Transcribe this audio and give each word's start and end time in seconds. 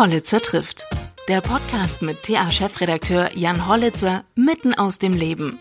Hollitzer 0.00 0.40
trifft. 0.40 0.86
Der 1.28 1.42
Podcast 1.42 2.00
mit 2.00 2.22
TA-Chefredakteur 2.22 3.36
Jan 3.36 3.68
Hollitzer 3.68 4.24
mitten 4.34 4.72
aus 4.72 4.98
dem 4.98 5.12
Leben. 5.12 5.58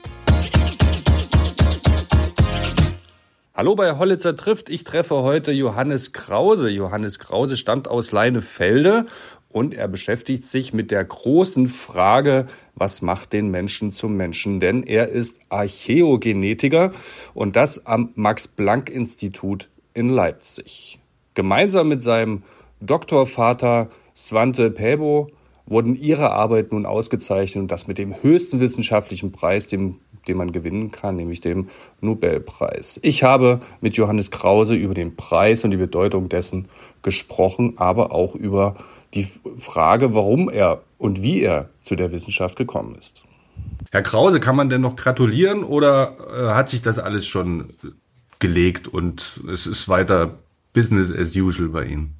Hallo 3.53 3.75
bei 3.75 3.97
Hollitzer 3.97 4.37
trifft. 4.37 4.69
Ich 4.69 4.85
treffe 4.85 5.23
heute 5.23 5.51
Johannes 5.51 6.13
Krause. 6.13 6.69
Johannes 6.69 7.19
Krause 7.19 7.57
stammt 7.57 7.89
aus 7.89 8.13
Leinefelde 8.13 9.07
und 9.49 9.73
er 9.73 9.89
beschäftigt 9.89 10.45
sich 10.45 10.71
mit 10.71 10.89
der 10.89 11.03
großen 11.03 11.67
Frage, 11.67 12.47
was 12.75 13.01
macht 13.01 13.33
den 13.33 13.51
Menschen 13.51 13.91
zum 13.91 14.15
Menschen? 14.15 14.61
Denn 14.61 14.83
er 14.83 15.09
ist 15.09 15.41
Archäogenetiker 15.49 16.93
und 17.33 17.57
das 17.57 17.85
am 17.85 18.13
Max-Planck-Institut 18.15 19.67
in 19.93 20.07
Leipzig. 20.07 20.97
Gemeinsam 21.33 21.89
mit 21.89 22.01
seinem 22.01 22.43
Doktorvater 22.79 23.89
Svante 24.19 24.69
Päbo 24.69 25.27
wurden 25.65 25.95
ihre 25.95 26.31
Arbeit 26.31 26.73
nun 26.73 26.85
ausgezeichnet 26.85 27.61
und 27.61 27.71
das 27.71 27.87
mit 27.87 27.97
dem 27.97 28.21
höchsten 28.21 28.59
wissenschaftlichen 28.59 29.31
Preis, 29.31 29.67
dem, 29.67 29.99
den 30.27 30.35
man 30.35 30.51
gewinnen 30.51 30.91
kann, 30.91 31.15
nämlich 31.15 31.39
dem 31.39 31.69
Nobelpreis. 32.01 32.99
Ich 33.01 33.23
habe 33.23 33.61
mit 33.79 33.95
Johannes 33.95 34.29
Krause 34.29 34.75
über 34.75 34.93
den 34.93 35.15
Preis 35.15 35.63
und 35.63 35.71
die 35.71 35.77
Bedeutung 35.77 36.27
dessen 36.27 36.67
gesprochen, 37.01 37.75
aber 37.77 38.11
auch 38.11 38.35
über 38.35 38.75
die 39.13 39.27
Frage, 39.57 40.13
warum 40.13 40.49
er 40.49 40.81
und 40.97 41.21
wie 41.21 41.41
er 41.41 41.69
zu 41.81 41.95
der 41.95 42.11
Wissenschaft 42.11 42.57
gekommen 42.57 42.97
ist. 42.99 43.23
Herr 43.91 44.03
Krause, 44.03 44.39
kann 44.39 44.55
man 44.55 44.69
denn 44.69 44.81
noch 44.81 44.97
gratulieren 44.97 45.63
oder 45.63 46.17
äh, 46.29 46.53
hat 46.53 46.69
sich 46.69 46.81
das 46.81 46.99
alles 46.99 47.25
schon 47.25 47.73
gelegt 48.39 48.87
und 48.87 49.41
es 49.51 49.65
ist 49.65 49.87
weiter 49.87 50.39
Business 50.73 51.11
as 51.11 51.35
usual 51.35 51.69
bei 51.69 51.85
Ihnen? 51.85 52.18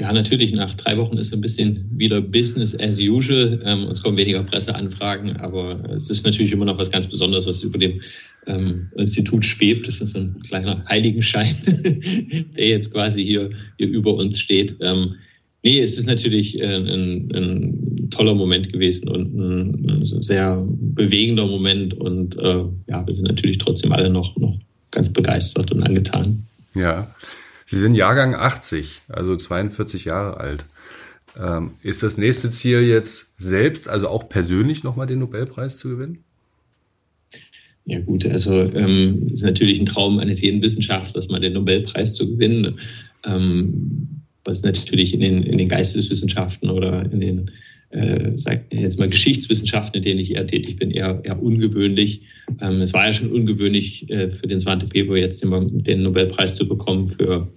Ja, 0.00 0.12
natürlich. 0.12 0.52
Nach 0.52 0.74
drei 0.74 0.96
Wochen 0.96 1.16
ist 1.16 1.32
ein 1.34 1.40
bisschen 1.40 1.90
wieder 1.90 2.20
Business 2.20 2.78
as 2.78 3.00
usual. 3.00 3.60
Ähm, 3.64 3.86
uns 3.86 4.00
kommen 4.00 4.16
weniger 4.16 4.44
Presseanfragen, 4.44 5.36
aber 5.38 5.90
es 5.90 6.08
ist 6.08 6.24
natürlich 6.24 6.52
immer 6.52 6.66
noch 6.66 6.78
was 6.78 6.90
ganz 6.90 7.08
Besonderes, 7.08 7.46
was 7.46 7.64
über 7.64 7.78
dem 7.78 8.00
ähm, 8.46 8.90
Institut 8.96 9.44
schwebt. 9.44 9.88
Das 9.88 10.00
ist 10.00 10.16
ein 10.16 10.40
kleiner 10.46 10.84
Heiligenschein, 10.88 11.56
der 12.56 12.68
jetzt 12.68 12.92
quasi 12.92 13.24
hier, 13.24 13.50
hier 13.76 13.88
über 13.88 14.14
uns 14.14 14.38
steht. 14.38 14.76
Ähm, 14.80 15.16
nee, 15.64 15.80
es 15.80 15.98
ist 15.98 16.06
natürlich 16.06 16.60
äh, 16.60 16.76
ein, 16.76 17.32
ein, 17.34 18.08
toller 18.10 18.34
Moment 18.34 18.72
gewesen 18.72 19.08
und 19.08 19.34
ein, 19.34 19.90
ein 19.90 20.22
sehr 20.22 20.64
bewegender 20.66 21.46
Moment. 21.46 21.94
Und 21.94 22.38
äh, 22.38 22.64
ja, 22.86 23.04
wir 23.04 23.14
sind 23.14 23.26
natürlich 23.26 23.58
trotzdem 23.58 23.92
alle 23.92 24.08
noch, 24.10 24.36
noch 24.36 24.58
ganz 24.92 25.08
begeistert 25.08 25.72
und 25.72 25.82
angetan. 25.82 26.44
Ja. 26.74 27.12
Sie 27.70 27.76
sind 27.76 27.94
Jahrgang 27.94 28.34
80, 28.34 29.02
also 29.08 29.36
42 29.36 30.06
Jahre 30.06 30.38
alt. 30.38 30.64
Ähm, 31.38 31.72
ist 31.82 32.02
das 32.02 32.16
nächste 32.16 32.48
Ziel 32.48 32.80
jetzt 32.80 33.34
selbst, 33.36 33.88
also 33.88 34.08
auch 34.08 34.30
persönlich 34.30 34.84
nochmal 34.84 35.06
den 35.06 35.18
Nobelpreis 35.18 35.76
zu 35.76 35.90
gewinnen? 35.90 36.24
Ja 37.84 38.00
gut, 38.00 38.24
also 38.24 38.52
ähm, 38.54 39.28
ist 39.30 39.42
natürlich 39.42 39.78
ein 39.78 39.84
Traum 39.84 40.18
eines 40.18 40.40
jeden 40.40 40.62
Wissenschaftlers, 40.62 41.28
mal 41.28 41.40
den 41.40 41.52
Nobelpreis 41.52 42.14
zu 42.14 42.30
gewinnen. 42.30 42.80
Ähm, 43.26 44.22
was 44.44 44.62
natürlich 44.62 45.12
in 45.12 45.20
den, 45.20 45.42
in 45.42 45.58
den 45.58 45.68
Geisteswissenschaften 45.68 46.70
oder 46.70 47.04
in 47.12 47.20
den 47.20 47.50
äh, 47.90 48.32
sag 48.36 48.72
jetzt 48.72 48.98
mal 48.98 49.08
Geschichtswissenschaften, 49.08 49.98
in 49.98 50.02
denen 50.02 50.20
ich 50.20 50.34
eher 50.34 50.46
tätig 50.46 50.76
bin, 50.76 50.90
eher, 50.90 51.20
eher 51.24 51.42
ungewöhnlich. 51.42 52.22
Ähm, 52.60 52.80
es 52.82 52.92
war 52.92 53.06
ja 53.06 53.12
schon 53.12 53.32
ungewöhnlich 53.32 54.10
äh, 54.10 54.30
für 54.30 54.46
den 54.46 54.60
Svante 54.60 54.86
Pebo 54.86 55.16
jetzt 55.16 55.42
den, 55.42 55.82
den 55.82 56.02
Nobelpreis 56.02 56.56
zu 56.56 56.68
bekommen 56.68 57.08
für 57.08 57.48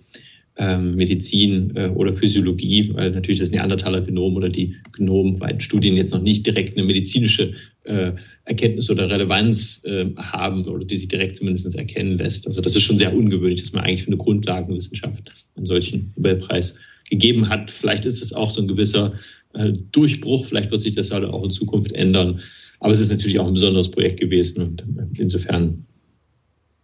ähm, 0.58 0.96
Medizin 0.96 1.76
äh, 1.76 1.88
oder 1.88 2.14
Physiologie, 2.14 2.92
weil 2.94 3.12
natürlich 3.12 3.40
das 3.40 3.52
Neandertaler-Genom 3.52 4.36
oder 4.36 4.50
die 4.50 4.76
genomweiten 4.94 5.59
Studien 5.59 5.96
jetzt 5.96 6.14
noch 6.14 6.22
nicht 6.22 6.46
direkt 6.46 6.78
eine 6.78 6.86
medizinische 6.86 7.54
äh, 7.84 8.12
Erkenntnis 8.46 8.90
oder 8.90 9.09
Relevanz 9.09 9.84
äh, 9.86 10.06
haben 10.18 10.66
oder 10.66 10.86
die 10.86 10.97
sich 10.97 11.08
direkt 11.08 11.38
zumindest 11.38 11.75
erkennen 11.75 12.18
lässt. 12.18 12.47
Also 12.47 12.62
das 12.62 12.75
ist 12.75 12.84
schon 12.84 12.97
sehr 12.97 13.16
ungewöhnlich, 13.16 13.62
dass 13.62 13.74
man 13.74 13.84
eigentlich 13.84 14.03
für 14.03 14.08
eine 14.08 14.18
Grundlagenwissenschaft 14.18 15.31
einen 15.56 15.66
solchen 15.66 16.12
Nobelpreis 16.16 16.75
gegeben 17.11 17.49
hat. 17.49 17.69
Vielleicht 17.69 18.05
ist 18.05 18.23
es 18.23 18.33
auch 18.33 18.49
so 18.49 18.61
ein 18.61 18.67
gewisser 18.67 19.13
äh, 19.53 19.73
Durchbruch, 19.91 20.45
vielleicht 20.45 20.72
wird 20.72 20.81
sich 20.81 20.95
das 20.95 21.11
halt 21.11 21.25
auch 21.25 21.44
in 21.44 21.51
Zukunft 21.51 21.91
ändern. 21.91 22.39
Aber 22.79 22.91
es 22.91 22.99
ist 22.99 23.11
natürlich 23.11 23.39
auch 23.39 23.45
ein 23.45 23.53
besonderes 23.53 23.91
Projekt 23.91 24.19
gewesen 24.19 24.63
und 24.63 24.83
insofern 25.13 25.85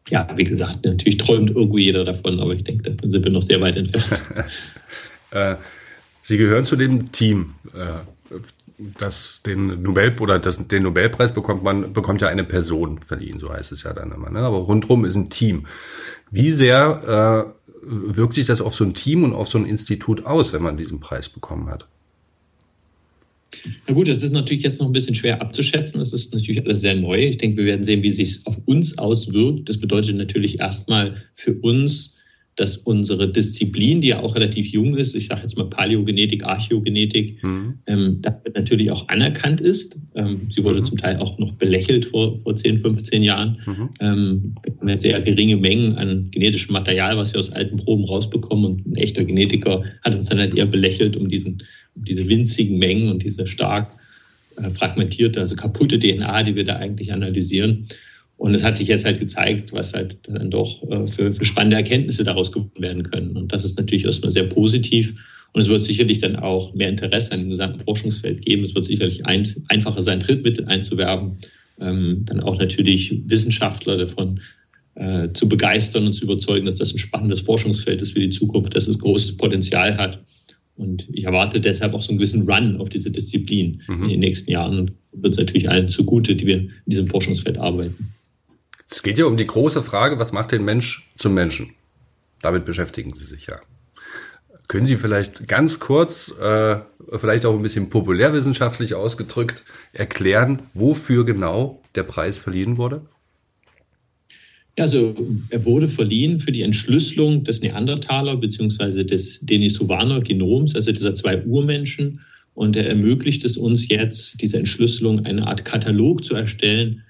ja, 0.10 0.26
wie 0.36 0.46
gesagt, 0.46 0.86
natürlich 0.86 1.18
träumt 1.18 1.50
irgendwo 1.50 1.78
jeder 1.78 2.06
davon, 2.06 2.40
aber 2.40 2.54
ich 2.54 2.64
denke, 2.64 2.92
davon 2.92 3.10
sind 3.10 3.26
wir 3.26 3.32
noch 3.32 3.42
sehr 3.42 3.60
weit 3.62 3.76
entfernt. 3.76 4.22
Äh, 5.30 5.58
Sie 6.22 6.38
gehören 6.38 6.64
zu 6.64 6.78
dem 6.78 7.12
Team, 7.12 7.56
äh, 7.74 8.40
das 8.98 9.42
den 9.46 9.82
Nobel 9.82 10.16
oder 10.22 10.40
das, 10.40 10.66
den 10.70 10.84
Nobelpreis 10.84 11.34
bekommt 11.34 11.64
man 11.64 11.92
bekommt 11.92 12.22
ja 12.22 12.30
eine 12.30 12.46
Person 12.46 13.00
verliehen, 13.00 13.38
so 13.38 13.52
heißt 13.52 13.74
es 13.74 13.84
ja 13.84 13.92
dann 13.92 14.14
immer. 14.14 14.30
Ne? 14.30 14.40
Aber 14.40 14.60
rundherum 14.60 15.04
ist 15.04 15.16
ein 15.16 15.30
Team. 15.30 15.66
Wie 16.32 16.54
sehr 16.54 17.54
äh, 17.54 17.57
wirkt 17.88 18.34
sich 18.34 18.46
das 18.46 18.62
auf 18.62 18.76
so 18.76 18.84
ein 18.84 18.94
Team 18.94 19.24
und 19.24 19.34
auf 19.34 19.48
so 19.48 19.58
ein 19.58 19.66
Institut 19.66 20.26
aus, 20.26 20.54
wenn 20.54 20.62
man 20.62 20.78
diesen 20.78 21.00
Preis 21.00 21.30
bekommen 21.30 21.70
hat? 21.70 21.88
Na 23.88 23.94
gut, 23.94 24.08
das 24.08 24.24
ist 24.24 24.34
natürlich 24.34 24.64
jetzt 24.64 24.80
noch 24.80 24.88
ein 24.88 24.94
bisschen 24.94 25.16
schwer 25.16 25.42
abzuschätzen. 25.42 26.00
Das 26.00 26.14
ist 26.14 26.34
natürlich 26.34 26.64
alles 26.64 26.82
sehr 26.82 26.96
neu. 26.96 27.18
Ich 27.18 27.38
denke, 27.38 27.58
wir 27.58 27.66
werden 27.66 27.84
sehen, 27.84 28.04
wie 28.04 28.10
es 28.10 28.18
sich 28.18 28.46
auf 28.46 28.60
uns 28.66 28.98
auswirkt. 28.98 29.70
Das 29.70 29.78
bedeutet 29.78 30.16
natürlich 30.16 30.60
erstmal 30.60 31.16
für 31.36 31.54
uns, 31.54 32.18
dass 32.56 32.78
unsere 32.78 33.32
Disziplin, 33.32 34.02
die 34.02 34.10
ja 34.10 34.20
auch 34.20 34.36
relativ 34.36 34.72
jung 34.72 34.96
ist, 34.98 35.16
ich 35.16 35.28
sage 35.28 35.44
jetzt 35.44 35.58
mal 35.58 35.70
Paläogenetik, 35.70 36.44
Archäogenetik, 36.44 37.42
mhm. 37.44 37.80
ähm, 37.86 38.18
damit 38.22 38.47
natürlich 38.58 38.92
auch 38.92 39.08
anerkannt 39.08 39.62
ist. 39.62 39.98
Ähm, 40.16 40.48
sie 40.50 40.64
wurde 40.64 40.80
mhm. 40.80 40.84
zum 40.84 40.98
Teil 40.98 41.18
auch 41.18 41.38
noch 41.38 41.52
belächelt 41.54 42.06
vor, 42.06 42.40
vor 42.42 42.56
10, 42.56 42.80
15 42.80 43.24
Jahren. 43.24 43.58
Mhm. 43.66 43.90
Ähm, 44.00 44.56
wir 44.64 44.74
haben 44.92 44.98
sehr 44.98 45.20
geringe 45.22 45.58
Mengen 45.58 45.96
an 45.96 46.30
genetischem 46.32 46.74
Material, 46.74 47.18
was 47.18 47.34
wir 47.34 47.40
aus 47.40 47.52
alten 47.52 47.78
Proben 47.78 48.06
rausbekommen. 48.06 48.66
Und 48.66 48.86
ein 48.86 48.96
echter 48.96 49.24
Genetiker 49.24 49.84
hat 50.04 50.16
uns 50.16 50.28
dann 50.28 50.40
halt 50.40 50.56
eher 50.56 50.66
belächelt 50.66 51.16
um 51.16 51.30
diesen 51.30 51.64
diese 52.06 52.28
winzigen 52.28 52.78
Mengen 52.78 53.10
und 53.10 53.24
diese 53.24 53.48
stark 53.48 53.92
äh, 54.58 54.70
fragmentierte, 54.70 55.40
also 55.40 55.56
kaputte 55.56 56.00
DNA, 56.00 56.44
die 56.44 56.56
wir 56.56 56.66
da 56.66 56.76
eigentlich 56.76 57.12
analysieren. 57.14 57.88
Und 58.38 58.54
es 58.54 58.64
hat 58.64 58.78
sich 58.78 58.88
jetzt 58.88 59.06
halt 59.06 59.20
gezeigt, 59.20 59.74
was 59.74 59.94
halt 59.94 60.20
dann 60.28 60.52
doch 60.52 60.84
äh, 60.90 61.08
für, 61.08 61.34
für 61.34 61.44
spannende 61.44 61.76
Erkenntnisse 61.76 62.24
daraus 62.24 62.52
gewonnen 62.52 62.72
werden 62.80 63.04
können. 63.04 63.36
Und 63.36 63.52
das 63.52 63.66
ist 63.66 63.78
natürlich 63.78 64.06
erstmal 64.06 64.32
sehr 64.32 64.44
positiv. 64.44 65.24
Und 65.54 65.62
es 65.62 65.70
wird 65.70 65.82
sicherlich 65.82 66.20
dann 66.20 66.36
auch 66.36 66.74
mehr 66.76 66.90
Interesse 66.90 67.34
an 67.34 67.40
dem 67.40 67.50
gesamten 67.50 67.80
Forschungsfeld 67.80 68.46
geben. 68.46 68.64
Es 68.64 68.76
wird 68.76 68.86
sicherlich 68.86 69.26
ein, 69.26 69.48
einfacher 69.70 70.02
sein, 70.02 70.20
Drittmittel 70.20 70.66
einzuwerben. 70.66 71.38
Ähm, 71.80 72.24
dann 72.26 72.40
auch 72.40 72.60
natürlich 72.60 73.22
Wissenschaftler 73.26 73.98
davon 73.98 74.40
äh, 74.94 75.30
zu 75.34 75.50
begeistern 75.50 76.06
und 76.06 76.14
zu 76.14 76.26
überzeugen, 76.26 76.66
dass 76.66 76.76
das 76.76 76.94
ein 76.94 77.00
spannendes 77.00 77.42
Forschungsfeld 77.42 78.02
ist 78.02 78.14
für 78.14 78.20
die 78.20 78.30
Zukunft, 78.30 78.76
dass 78.76 78.88
es 78.88 79.00
großes 79.00 79.38
Potenzial 79.38 79.98
hat. 79.98 80.24
Und 80.76 81.08
ich 81.12 81.24
erwarte 81.24 81.60
deshalb 81.60 81.96
auch 81.96 82.04
so 82.04 82.10
einen 82.10 82.20
gewissen 82.20 82.48
Run 82.48 82.78
auf 82.78 82.90
diese 82.90 83.10
Disziplin 83.10 83.82
mhm. 83.88 84.04
in 84.04 84.10
den 84.10 84.20
nächsten 84.20 84.52
Jahren 84.52 84.80
und 84.80 84.92
wird 85.12 85.34
es 85.34 85.40
natürlich 85.40 85.70
allen 85.70 85.90
zugute, 85.90 86.36
die 86.36 86.46
wir 86.46 86.58
in 86.58 86.72
diesem 86.86 87.08
Forschungsfeld 87.08 87.58
arbeiten. 87.58 88.14
Es 88.90 89.04
geht 89.04 89.18
ja 89.18 89.26
um 89.26 89.38
die 89.38 89.48
große 89.48 89.84
Frage, 89.84 90.20
was 90.20 90.32
macht 90.32 90.52
den 90.52 90.64
Mensch 90.64 91.10
zum 91.18 91.34
Menschen? 91.34 91.74
Damit 92.42 92.66
beschäftigen 92.66 93.14
Sie 93.16 93.26
sich 93.26 93.48
ja. 93.48 93.60
Können 94.68 94.86
Sie 94.86 94.98
vielleicht 94.98 95.48
ganz 95.48 95.80
kurz, 95.80 96.34
äh, 96.40 96.78
vielleicht 97.18 97.46
auch 97.46 97.56
ein 97.56 97.62
bisschen 97.62 97.90
populärwissenschaftlich 97.90 98.96
ausgedrückt, 98.96 99.64
erklären, 99.94 100.62
wofür 100.74 101.26
genau 101.26 101.82
der 101.96 102.04
Preis 102.04 102.38
verliehen 102.38 102.78
wurde? 102.78 103.02
Also 104.78 105.16
er 105.50 105.66
wurde 105.66 105.88
verliehen 105.88 106.40
für 106.40 106.52
die 106.52 106.62
Entschlüsselung 106.62 107.44
des 107.44 107.62
Neandertaler 107.62 108.38
bzw. 108.38 109.04
des 109.04 109.40
Denisovaner 109.40 110.22
Genoms, 110.22 110.76
also 110.76 110.92
dieser 110.92 111.14
zwei 111.14 111.44
Urmenschen. 111.44 112.22
Und 112.54 112.76
er 112.76 112.88
ermöglicht 112.88 113.44
es 113.46 113.58
uns 113.58 113.88
jetzt, 113.88 114.42
diese 114.42 114.58
Entschlüsselung, 114.58 115.26
eine 115.26 115.48
Art 115.48 115.66
Katalog 115.66 116.24
zu 116.24 116.36
erstellen 116.36 117.04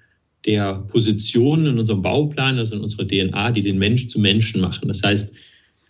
der 0.46 0.76
Positionen 0.88 1.66
in 1.66 1.80
unserem 1.80 2.02
Bauplan, 2.02 2.58
also 2.58 2.76
in 2.76 2.82
unserer 2.82 3.08
DNA, 3.08 3.52
die 3.52 3.62
den 3.62 3.78
Mensch 3.78 4.08
zu 4.08 4.20
Menschen 4.20 4.62
machen. 4.62 4.88
Das 4.88 5.04
heißt, 5.04 5.32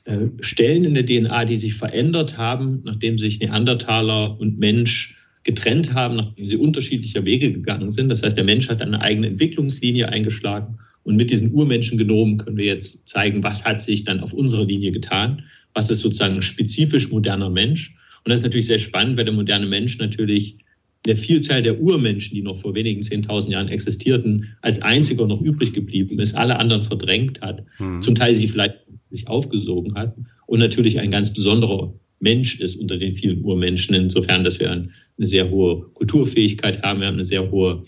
äh, 0.06 0.28
Stellen 0.40 0.86
in 0.86 0.94
der 0.94 1.06
DNA, 1.06 1.46
die 1.46 1.56
sich 1.56 1.74
verändert 1.74 2.38
haben, 2.38 2.82
nachdem 2.86 3.18
sich 3.18 3.40
Neandertaler 3.40 4.40
und 4.40 4.58
Mensch 4.58 5.16
getrennt 5.44 5.94
haben, 5.94 6.18
nachdem 6.18 6.44
sie 6.44 6.58
unterschiedlicher 6.58 7.26
Wege 7.26 7.52
gegangen 7.52 7.92
sind. 7.92 8.10
Das 8.10 8.24
heißt, 8.24 8.38
der 8.38 8.44
Mensch 8.44 8.70
hat 8.70 8.82
eine 8.82 9.02
eigene 9.02 9.28
Entwicklungslinie 9.28 10.10
eingeschlagen 10.10 10.80
und 11.04 11.16
mit 11.16 11.32
diesen 11.32 11.54
Urmenschen 11.54 11.98
genommen 11.98 12.38
können 12.38 12.58
wir 12.58 12.66
jetzt 12.66 13.08
zeigen, 13.08 13.42
was 13.42 13.64
hat 13.64 13.82
sich 13.82 14.04
dann 14.04 14.20
auf 14.20 14.34
unserer 14.34 14.66
Linie 14.66 14.92
getan, 14.92 15.44
was 15.74 15.90
ist 15.90 16.02
sozusagen 16.02 16.36
ein 16.36 16.42
spezifisch 16.42 17.10
moderner 17.10 17.50
Mensch. 17.50 17.96
Und 18.26 18.30
das 18.30 18.40
ist 18.40 18.44
natürlich 18.44 18.66
sehr 18.66 18.80
spannend, 18.80 19.18
weil 19.18 19.24
der 19.24 19.34
moderne 19.34 19.68
Mensch 19.68 19.98
natürlich 20.00 20.58
der 21.06 21.18
Vielzahl 21.18 21.62
der 21.62 21.80
Urmenschen, 21.80 22.36
die 22.36 22.42
noch 22.42 22.58
vor 22.58 22.76
wenigen 22.76 23.02
10.000 23.02 23.50
Jahren 23.50 23.70
existierten, 23.70 24.56
als 24.62 24.82
einziger 24.82 25.26
noch 25.26 25.42
übrig 25.42 25.74
geblieben 25.74 26.20
ist, 26.20 26.36
alle 26.36 26.60
anderen 26.60 26.84
verdrängt 26.84 27.42
hat, 27.42 27.64
mhm. 27.80 28.02
zum 28.02 28.16
Teil 28.16 28.36
sie 28.36 28.48
vielleicht 28.48 28.76
sich 29.10 29.28
aufgesogen 29.28 29.96
hat 29.96 30.16
und 30.48 30.60
natürlich 30.60 31.00
ein 31.00 31.12
ganz 31.12 31.34
besonderer 31.34 31.94
Mensch 32.20 32.60
ist 32.60 32.78
unter 32.78 32.98
den 32.98 33.14
vielen 33.14 33.44
Urmenschen, 33.44 33.96
insofern, 33.96 34.44
dass 34.44 34.60
wir 34.60 34.72
eine 34.72 34.90
sehr 35.18 35.50
hohe 35.50 35.82
Kulturfähigkeit 35.94 36.82
haben, 36.82 37.00
wir 37.00 37.08
haben 37.08 37.14
eine 37.14 37.24
sehr 37.24 37.52
hohe 37.52 37.84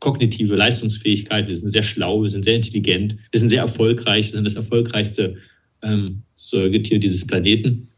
kognitive 0.00 0.56
Leistungsfähigkeit, 0.56 1.46
wir 1.46 1.56
sind 1.56 1.68
sehr 1.68 1.82
schlau, 1.82 2.22
wir 2.22 2.28
sind 2.28 2.44
sehr 2.44 2.56
intelligent, 2.56 3.16
wir 3.30 3.40
sind 3.40 3.50
sehr 3.50 3.60
erfolgreich, 3.60 4.28
wir 4.28 4.34
sind 4.34 4.44
das 4.44 4.54
erfolgreichste 4.54 5.36
ähm, 5.82 6.22
Säugetier 6.34 6.98
dieses 6.98 7.26
Planeten 7.26 7.88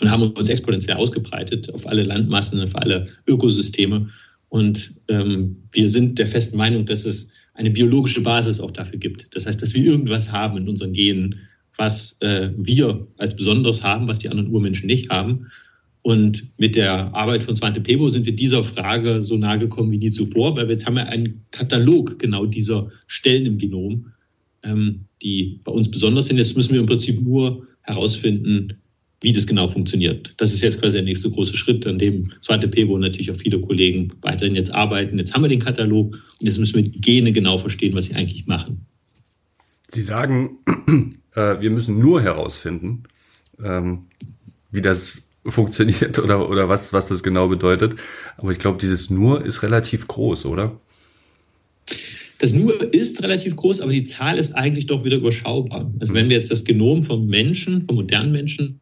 und 0.00 0.10
haben 0.10 0.22
uns 0.32 0.48
exponentiell 0.48 0.96
ausgebreitet 0.96 1.72
auf 1.72 1.86
alle 1.86 2.02
Landmassen, 2.02 2.60
auf 2.60 2.76
alle 2.76 3.06
Ökosysteme. 3.26 4.10
Und 4.48 4.94
ähm, 5.08 5.56
wir 5.72 5.88
sind 5.88 6.18
der 6.18 6.26
festen 6.26 6.56
Meinung, 6.56 6.86
dass 6.86 7.04
es 7.04 7.28
eine 7.54 7.70
biologische 7.70 8.20
Basis 8.20 8.60
auch 8.60 8.70
dafür 8.70 8.98
gibt. 8.98 9.34
Das 9.34 9.46
heißt, 9.46 9.60
dass 9.60 9.74
wir 9.74 9.84
irgendwas 9.84 10.30
haben 10.30 10.58
in 10.58 10.68
unseren 10.68 10.92
Genen, 10.92 11.36
was 11.76 12.20
äh, 12.20 12.50
wir 12.56 13.06
als 13.16 13.34
Besonderes 13.36 13.82
haben, 13.82 14.08
was 14.08 14.18
die 14.18 14.28
anderen 14.28 14.50
Urmenschen 14.50 14.86
nicht 14.86 15.10
haben. 15.10 15.46
Und 16.02 16.46
mit 16.56 16.76
der 16.76 17.14
Arbeit 17.14 17.42
von 17.42 17.56
Svante 17.56 17.80
Pebo 17.80 18.08
sind 18.08 18.26
wir 18.26 18.36
dieser 18.36 18.62
Frage 18.62 19.22
so 19.22 19.36
nahe 19.36 19.58
gekommen 19.58 19.90
wie 19.90 19.98
nie 19.98 20.10
zuvor, 20.10 20.56
weil 20.56 20.68
wir 20.68 20.72
jetzt 20.72 20.86
haben 20.86 20.94
wir 20.94 21.08
einen 21.08 21.44
Katalog 21.50 22.18
genau 22.18 22.46
dieser 22.46 22.90
Stellen 23.08 23.44
im 23.44 23.58
Genom, 23.58 24.12
ähm, 24.62 25.06
die 25.22 25.60
bei 25.64 25.72
uns 25.72 25.90
besonders 25.90 26.26
sind. 26.26 26.36
Jetzt 26.36 26.56
müssen 26.56 26.74
wir 26.74 26.80
im 26.80 26.86
Prinzip 26.86 27.20
nur 27.20 27.66
herausfinden, 27.82 28.74
wie 29.22 29.32
das 29.32 29.46
genau 29.46 29.68
funktioniert. 29.68 30.34
Das 30.36 30.52
ist 30.52 30.60
jetzt 30.60 30.80
quasi 30.80 30.94
der 30.94 31.02
nächste 31.02 31.30
große 31.30 31.56
Schritt, 31.56 31.86
an 31.86 31.98
dem 31.98 32.32
Svante 32.42 32.68
Pebo 32.68 32.98
natürlich 32.98 33.30
auch 33.30 33.36
viele 33.36 33.60
Kollegen 33.60 34.08
weiterhin 34.20 34.54
jetzt 34.54 34.74
arbeiten. 34.74 35.18
Jetzt 35.18 35.34
haben 35.34 35.42
wir 35.42 35.48
den 35.48 35.60
Katalog 35.60 36.14
und 36.14 36.46
jetzt 36.46 36.58
müssen 36.58 36.76
wir 36.76 36.82
die 36.82 37.00
Gene 37.00 37.32
genau 37.32 37.56
verstehen, 37.56 37.94
was 37.94 38.06
sie 38.06 38.14
eigentlich 38.14 38.46
machen. 38.46 38.86
Sie 39.88 40.02
sagen, 40.02 40.58
äh, 41.34 41.60
wir 41.60 41.70
müssen 41.70 41.98
nur 41.98 42.20
herausfinden, 42.20 43.04
ähm, 43.62 44.04
wie 44.70 44.82
das 44.82 45.22
funktioniert 45.46 46.18
oder, 46.18 46.48
oder 46.48 46.68
was, 46.68 46.92
was 46.92 47.08
das 47.08 47.22
genau 47.22 47.48
bedeutet. 47.48 47.96
Aber 48.36 48.52
ich 48.52 48.58
glaube, 48.58 48.78
dieses 48.78 49.10
nur 49.10 49.44
ist 49.44 49.62
relativ 49.62 50.06
groß, 50.08 50.44
oder? 50.46 50.78
Das 52.38 52.52
nur 52.52 52.92
ist 52.92 53.22
relativ 53.22 53.56
groß, 53.56 53.80
aber 53.80 53.92
die 53.92 54.04
Zahl 54.04 54.38
ist 54.38 54.54
eigentlich 54.54 54.86
doch 54.86 55.04
wieder 55.04 55.16
überschaubar. 55.16 55.90
Also 56.00 56.12
wenn 56.12 56.28
wir 56.28 56.36
jetzt 56.36 56.50
das 56.50 56.64
Genom 56.64 57.02
vom 57.02 57.26
Menschen, 57.26 57.86
vom 57.86 57.96
modernen 57.96 58.32
Menschen, 58.32 58.80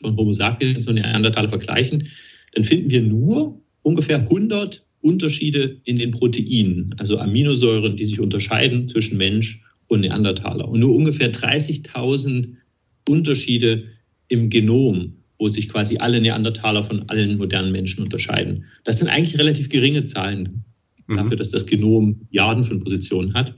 von 0.00 0.16
Homo 0.16 0.32
sapiens 0.32 0.86
und 0.86 0.96
Neandertaler 0.96 1.48
vergleichen, 1.48 2.08
dann 2.54 2.64
finden 2.64 2.90
wir 2.90 3.02
nur 3.02 3.60
ungefähr 3.82 4.18
100 4.18 4.84
Unterschiede 5.00 5.80
in 5.84 5.96
den 5.96 6.10
Proteinen, 6.10 6.94
also 6.98 7.18
Aminosäuren, 7.18 7.96
die 7.96 8.04
sich 8.04 8.20
unterscheiden 8.20 8.88
zwischen 8.88 9.16
Mensch 9.16 9.60
und 9.86 10.00
Neandertaler. 10.00 10.68
Und 10.68 10.80
nur 10.80 10.94
ungefähr 10.94 11.32
30.000 11.32 12.48
Unterschiede 13.08 13.84
im 14.28 14.50
Genom, 14.50 15.14
wo 15.38 15.48
sich 15.48 15.68
quasi 15.68 15.98
alle 15.98 16.20
Neandertaler 16.20 16.82
von 16.82 17.08
allen 17.08 17.38
modernen 17.38 17.72
Menschen 17.72 18.02
unterscheiden. 18.02 18.64
Das 18.84 18.98
sind 18.98 19.08
eigentlich 19.08 19.38
relativ 19.38 19.68
geringe 19.68 20.04
Zahlen 20.04 20.64
mhm. 21.06 21.16
dafür, 21.16 21.36
dass 21.36 21.50
das 21.50 21.66
Genom 21.66 22.18
Milliarden 22.28 22.64
von 22.64 22.80
Positionen 22.80 23.34
hat. 23.34 23.54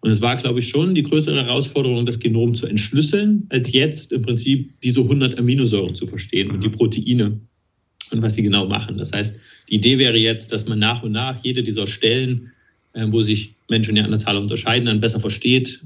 Und 0.00 0.10
es 0.10 0.20
war, 0.20 0.36
glaube 0.36 0.60
ich, 0.60 0.68
schon 0.68 0.94
die 0.94 1.02
größere 1.02 1.44
Herausforderung, 1.44 2.06
das 2.06 2.18
Genom 2.18 2.54
zu 2.54 2.66
entschlüsseln, 2.66 3.46
als 3.48 3.72
jetzt 3.72 4.12
im 4.12 4.22
Prinzip 4.22 4.72
diese 4.82 5.00
100 5.00 5.38
Aminosäuren 5.38 5.94
zu 5.94 6.06
verstehen 6.06 6.48
mhm. 6.48 6.54
und 6.54 6.64
die 6.64 6.68
Proteine 6.68 7.40
und 8.12 8.22
was 8.22 8.34
sie 8.34 8.42
genau 8.42 8.66
machen. 8.66 8.98
Das 8.98 9.12
heißt, 9.12 9.34
die 9.68 9.74
Idee 9.74 9.98
wäre 9.98 10.16
jetzt, 10.16 10.52
dass 10.52 10.66
man 10.66 10.78
nach 10.78 11.02
und 11.02 11.12
nach 11.12 11.42
jede 11.42 11.62
dieser 11.62 11.88
Stellen 11.88 12.52
äh, 12.96 13.12
wo 13.12 13.20
sich 13.20 13.54
Menschen 13.68 13.96
in 13.96 14.10
der 14.10 14.18
Zahl 14.18 14.36
unterscheiden, 14.36 14.86
dann 14.86 15.00
besser 15.00 15.20
versteht, 15.20 15.82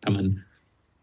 kann 0.00 0.14
man 0.14 0.42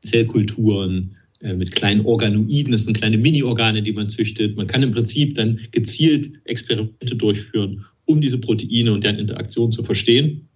Zellkulturen 0.01 1.16
äh, 1.42 1.54
mit 1.54 1.72
kleinen 1.72 2.06
Organoiden, 2.06 2.72
das 2.72 2.86
sind 2.86 2.98
kleine 2.98 3.18
Mini-Organe, 3.18 3.84
die 3.84 3.92
man 3.92 4.10
züchtet. 4.10 4.56
Man 4.56 4.68
kann 4.68 4.84
im 4.84 4.92
Prinzip 4.92 5.36
dann 5.36 5.60
gezielt 5.72 6.31
Experimente 6.46 7.16
durchführen, 7.16 7.86
um 8.06 8.22
diese 8.22 8.38
Proteine 8.38 8.94
und 8.94 9.04
deren 9.04 9.19
Interaktion 9.19 9.72
zu 9.72 9.84
verstehen 9.84 10.48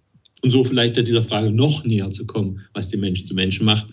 und 0.42 0.50
so 0.50 0.64
vielleicht 0.64 0.96
dieser 0.96 1.22
Frage 1.22 1.50
noch 1.50 1.84
näher 1.84 2.10
zu 2.10 2.26
kommen, 2.26 2.60
was 2.72 2.88
den 2.88 3.00
Menschen 3.00 3.26
zu 3.26 3.34
Menschen 3.34 3.64
macht. 3.64 3.88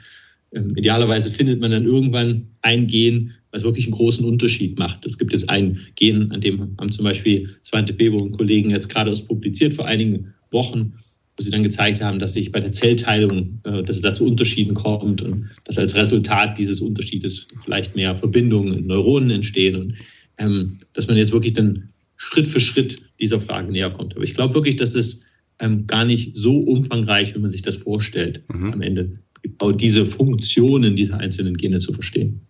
Ähm, 0.54 0.76
idealerweise 0.76 1.32
findet 1.32 1.60
man 1.60 1.72
dann 1.72 1.86
irgendwann 1.86 2.48
ein 2.62 2.88
Gen, 2.88 3.34
was 3.52 3.64
wirklich 3.64 3.86
einen 3.86 3.94
großen 3.94 4.26
Unterschied 4.26 4.78
macht. 4.78 5.06
Es 5.06 5.18
gibt 5.18 5.32
jetzt 5.34 5.50
ein 5.50 5.80
Gen, 5.96 6.32
an 6.32 6.42
dem 6.42 6.76
haben 6.78 6.92
zum 6.92 7.06
Beispiel 7.06 7.50
Svante 7.64 7.94
Bebo 7.94 8.18
und 8.18 8.32
Kollegen 8.32 8.70
jetzt 8.70 8.90
gerade 8.90 9.12
aus 9.12 9.26
publiziert 9.26 9.74
vor 9.74 9.86
einigen 9.86 10.34
Wochen, 10.52 10.94
wo 11.38 11.44
sie 11.44 11.52
dann 11.52 11.64
gezeigt 11.64 12.02
haben, 12.02 12.20
dass 12.20 12.34
sich 12.34 12.52
bei 12.52 12.60
der 12.60 12.72
Zellteilung, 12.72 13.60
äh, 13.64 13.84
dass 13.84 13.98
es 13.98 14.02
da 14.02 14.14
zu 14.14 14.26
Unterschieden 14.26 14.74
kommt 14.74 15.22
und 15.22 15.50
dass 15.66 15.78
als 15.78 15.96
Resultat 15.96 16.58
dieses 16.58 16.80
Unterschiedes 16.80 17.48
vielleicht 17.64 17.96
mehr 17.96 18.16
Verbindungen 18.16 18.74
in 18.74 18.88
Neuronen 18.88 19.32
entstehen 19.32 19.76
und 19.76 19.96
ähm, 20.38 20.80
dass 20.94 21.08
man 21.08 21.18
jetzt 21.18 21.32
wirklich 21.32 21.54
dann 21.54 21.90
Schritt 22.18 22.48
für 22.48 22.62
Schritt 22.62 23.02
dieser 23.20 23.42
Frage 23.42 23.72
näher 23.72 23.90
kommt. 23.90 24.16
Aber 24.16 24.24
ich 24.24 24.34
glaube 24.34 24.54
wirklich, 24.54 24.76
dass 24.76 24.96
es 24.96 25.22
ähm, 25.60 25.88
gar 25.88 26.06
nicht 26.06 26.36
so 26.36 26.60
umfangreich, 26.60 27.36
wie 27.36 27.40
man 27.40 27.50
sich 27.50 27.62
das 27.62 27.78
vorstellt, 27.78 28.44
mhm. 28.48 28.74
am 28.74 28.82
Ende 28.82 29.20
genau 29.42 29.72
diese 29.72 30.06
Funktionen 30.06 30.96
dieser 30.96 31.20
einzelnen 31.20 31.56
Gene 31.56 31.80
zu 31.80 31.94
verstehen. 31.94 32.42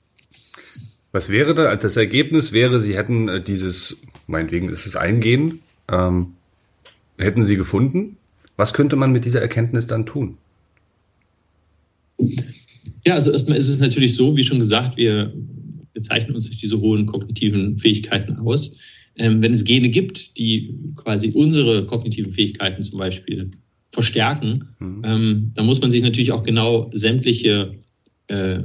Was 1.11 1.29
wäre 1.29 1.55
da, 1.55 1.75
das 1.75 1.95
Ergebnis 1.95 2.51
wäre, 2.51 2.79
Sie 2.79 2.97
hätten 2.97 3.29
äh, 3.29 3.41
dieses, 3.41 3.97
meinetwegen 4.27 4.69
ist 4.69 4.85
es 4.85 4.95
ein 4.95 5.21
Gen, 5.21 5.59
ähm, 5.89 6.33
hätten 7.17 7.45
Sie 7.45 7.55
gefunden. 7.55 8.17
Was 8.57 8.73
könnte 8.73 8.95
man 8.95 9.11
mit 9.11 9.25
dieser 9.25 9.41
Erkenntnis 9.41 9.87
dann 9.87 10.05
tun? 10.05 10.37
Ja, 13.05 13.15
also 13.15 13.31
erstmal 13.31 13.57
ist 13.57 13.67
es 13.67 13.79
natürlich 13.79 14.15
so, 14.15 14.35
wie 14.35 14.43
schon 14.43 14.59
gesagt, 14.59 14.97
wir, 14.97 15.33
wir 15.93 16.01
zeichnen 16.01 16.35
uns 16.35 16.45
durch 16.47 16.57
diese 16.57 16.79
hohen 16.79 17.05
kognitiven 17.05 17.77
Fähigkeiten 17.77 18.37
aus. 18.39 18.75
Ähm, 19.17 19.41
wenn 19.41 19.53
es 19.53 19.63
Gene 19.63 19.89
gibt, 19.89 20.37
die 20.37 20.75
quasi 20.95 21.31
unsere 21.33 21.85
kognitiven 21.85 22.33
Fähigkeiten 22.33 22.81
zum 22.81 22.99
Beispiel 22.99 23.51
verstärken, 23.91 24.65
mhm. 24.79 25.01
ähm, 25.05 25.51
dann 25.55 25.65
muss 25.65 25.81
man 25.81 25.91
sich 25.91 26.01
natürlich 26.01 26.31
auch 26.31 26.43
genau 26.43 26.89
sämtliche 26.93 27.75
äh, 28.27 28.59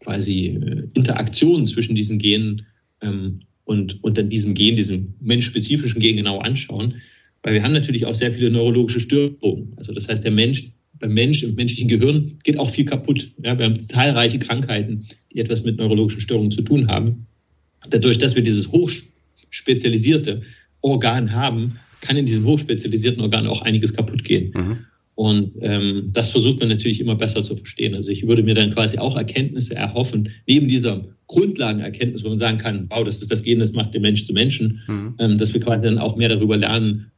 quasi 0.00 0.46
äh, 0.46 0.88
Interaktionen 0.94 1.66
zwischen 1.66 1.94
diesen 1.94 2.18
Genen 2.18 2.66
ähm, 3.00 3.40
und, 3.64 4.02
und 4.02 4.18
dann 4.18 4.28
diesem 4.28 4.54
Gen, 4.54 4.76
diesem 4.76 5.14
menschspezifischen 5.20 6.00
Gen 6.00 6.16
genau 6.16 6.38
anschauen. 6.40 6.94
Weil 7.42 7.54
wir 7.54 7.62
haben 7.62 7.72
natürlich 7.72 8.06
auch 8.06 8.14
sehr 8.14 8.32
viele 8.32 8.50
neurologische 8.50 9.00
Störungen. 9.00 9.74
Also 9.76 9.92
das 9.92 10.08
heißt, 10.08 10.24
der 10.24 10.30
Mensch, 10.30 10.72
beim 10.98 11.12
Mensch, 11.12 11.42
im 11.42 11.54
menschlichen 11.54 11.88
Gehirn 11.88 12.38
geht 12.42 12.58
auch 12.58 12.70
viel 12.70 12.84
kaputt. 12.84 13.30
Ja, 13.42 13.58
wir 13.58 13.64
haben 13.66 13.78
zahlreiche 13.78 14.38
Krankheiten, 14.38 15.06
die 15.32 15.38
etwas 15.38 15.64
mit 15.64 15.76
neurologischen 15.76 16.20
Störungen 16.20 16.50
zu 16.50 16.62
tun 16.62 16.88
haben. 16.88 17.26
Dadurch, 17.90 18.18
dass 18.18 18.34
wir 18.34 18.42
dieses 18.42 18.72
hochspezialisierte 19.54 20.42
Organ 20.80 21.32
haben, 21.32 21.78
kann 22.00 22.16
in 22.16 22.26
diesem 22.26 22.44
hochspezialisierten 22.44 23.22
Organ 23.22 23.46
auch 23.46 23.62
einiges 23.62 23.94
kaputt 23.94 24.24
gehen. 24.24 24.52
Mhm. 24.54 24.78
Und 25.14 25.54
ähm, 25.60 26.10
das 26.12 26.30
versucht 26.30 26.58
man 26.58 26.68
natürlich 26.68 27.00
immer 27.00 27.14
besser 27.14 27.42
zu 27.42 27.56
verstehen. 27.56 27.94
Also 27.94 28.10
ich 28.10 28.26
würde 28.26 28.42
mir 28.42 28.54
dann 28.54 28.74
quasi 28.74 28.98
auch 28.98 29.16
Erkenntnisse 29.16 29.76
erhoffen, 29.76 30.30
neben 30.46 30.66
dieser 30.66 31.06
Grundlagenerkenntnis, 31.28 32.24
wo 32.24 32.30
man 32.30 32.38
sagen 32.38 32.58
kann, 32.58 32.86
wow, 32.90 33.04
das 33.04 33.22
ist 33.22 33.30
das 33.30 33.42
Gen, 33.42 33.60
das 33.60 33.72
macht 33.72 33.94
den 33.94 34.02
Mensch 34.02 34.24
zu 34.24 34.32
Menschen, 34.32 34.82
mhm. 34.88 35.14
ähm, 35.20 35.38
dass 35.38 35.54
wir 35.54 35.60
quasi 35.60 35.86
dann 35.86 35.98
auch 35.98 36.16
mehr 36.16 36.28
darüber 36.28 36.56
lernen, 36.56 37.12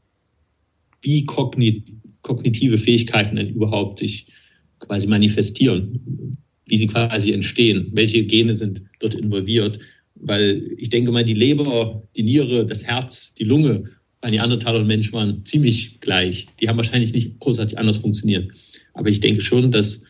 wie 1.01 1.25
kognitive 1.25 2.79
Fähigkeiten 2.79 3.37
denn 3.37 3.49
überhaupt 3.49 3.99
sich 3.99 4.27
quasi 4.79 5.07
manifestieren, 5.07 6.37
wie 6.67 6.77
sie 6.77 6.87
quasi 6.87 7.33
entstehen, 7.33 7.89
welche 7.93 8.25
Gene 8.25 8.55
sind 8.55 8.83
dort 9.01 9.15
involviert. 9.15 9.79
Weil 10.21 10.63
ich 10.79 10.91
denke 10.91 11.13
mal, 11.13 11.25
die 11.25 11.35
Leber, 11.35 12.03
die 12.17 12.23
Niere, 12.23 12.67
das 12.67 12.85
Herz, 12.85 13.35
die 13.35 13.45
Lunge 13.45 13.91
bei 14.21 14.31
Neandertaler 14.31 14.81
und 14.81 14.87
Mensch 14.87 15.13
waren 15.13 15.45
ziemlich 15.45 16.01
gleich. 16.01 16.47
Die 16.61 16.69
haben 16.69 16.77
wahrscheinlich 16.77 17.13
nicht 17.13 17.39
großartig 17.39 17.79
anders 17.79 17.99
funktioniert. 17.99 18.51
Aber 18.95 19.09
ich 19.09 19.21
denke 19.21 19.41
schon, 19.41 19.71
dass 19.71 20.03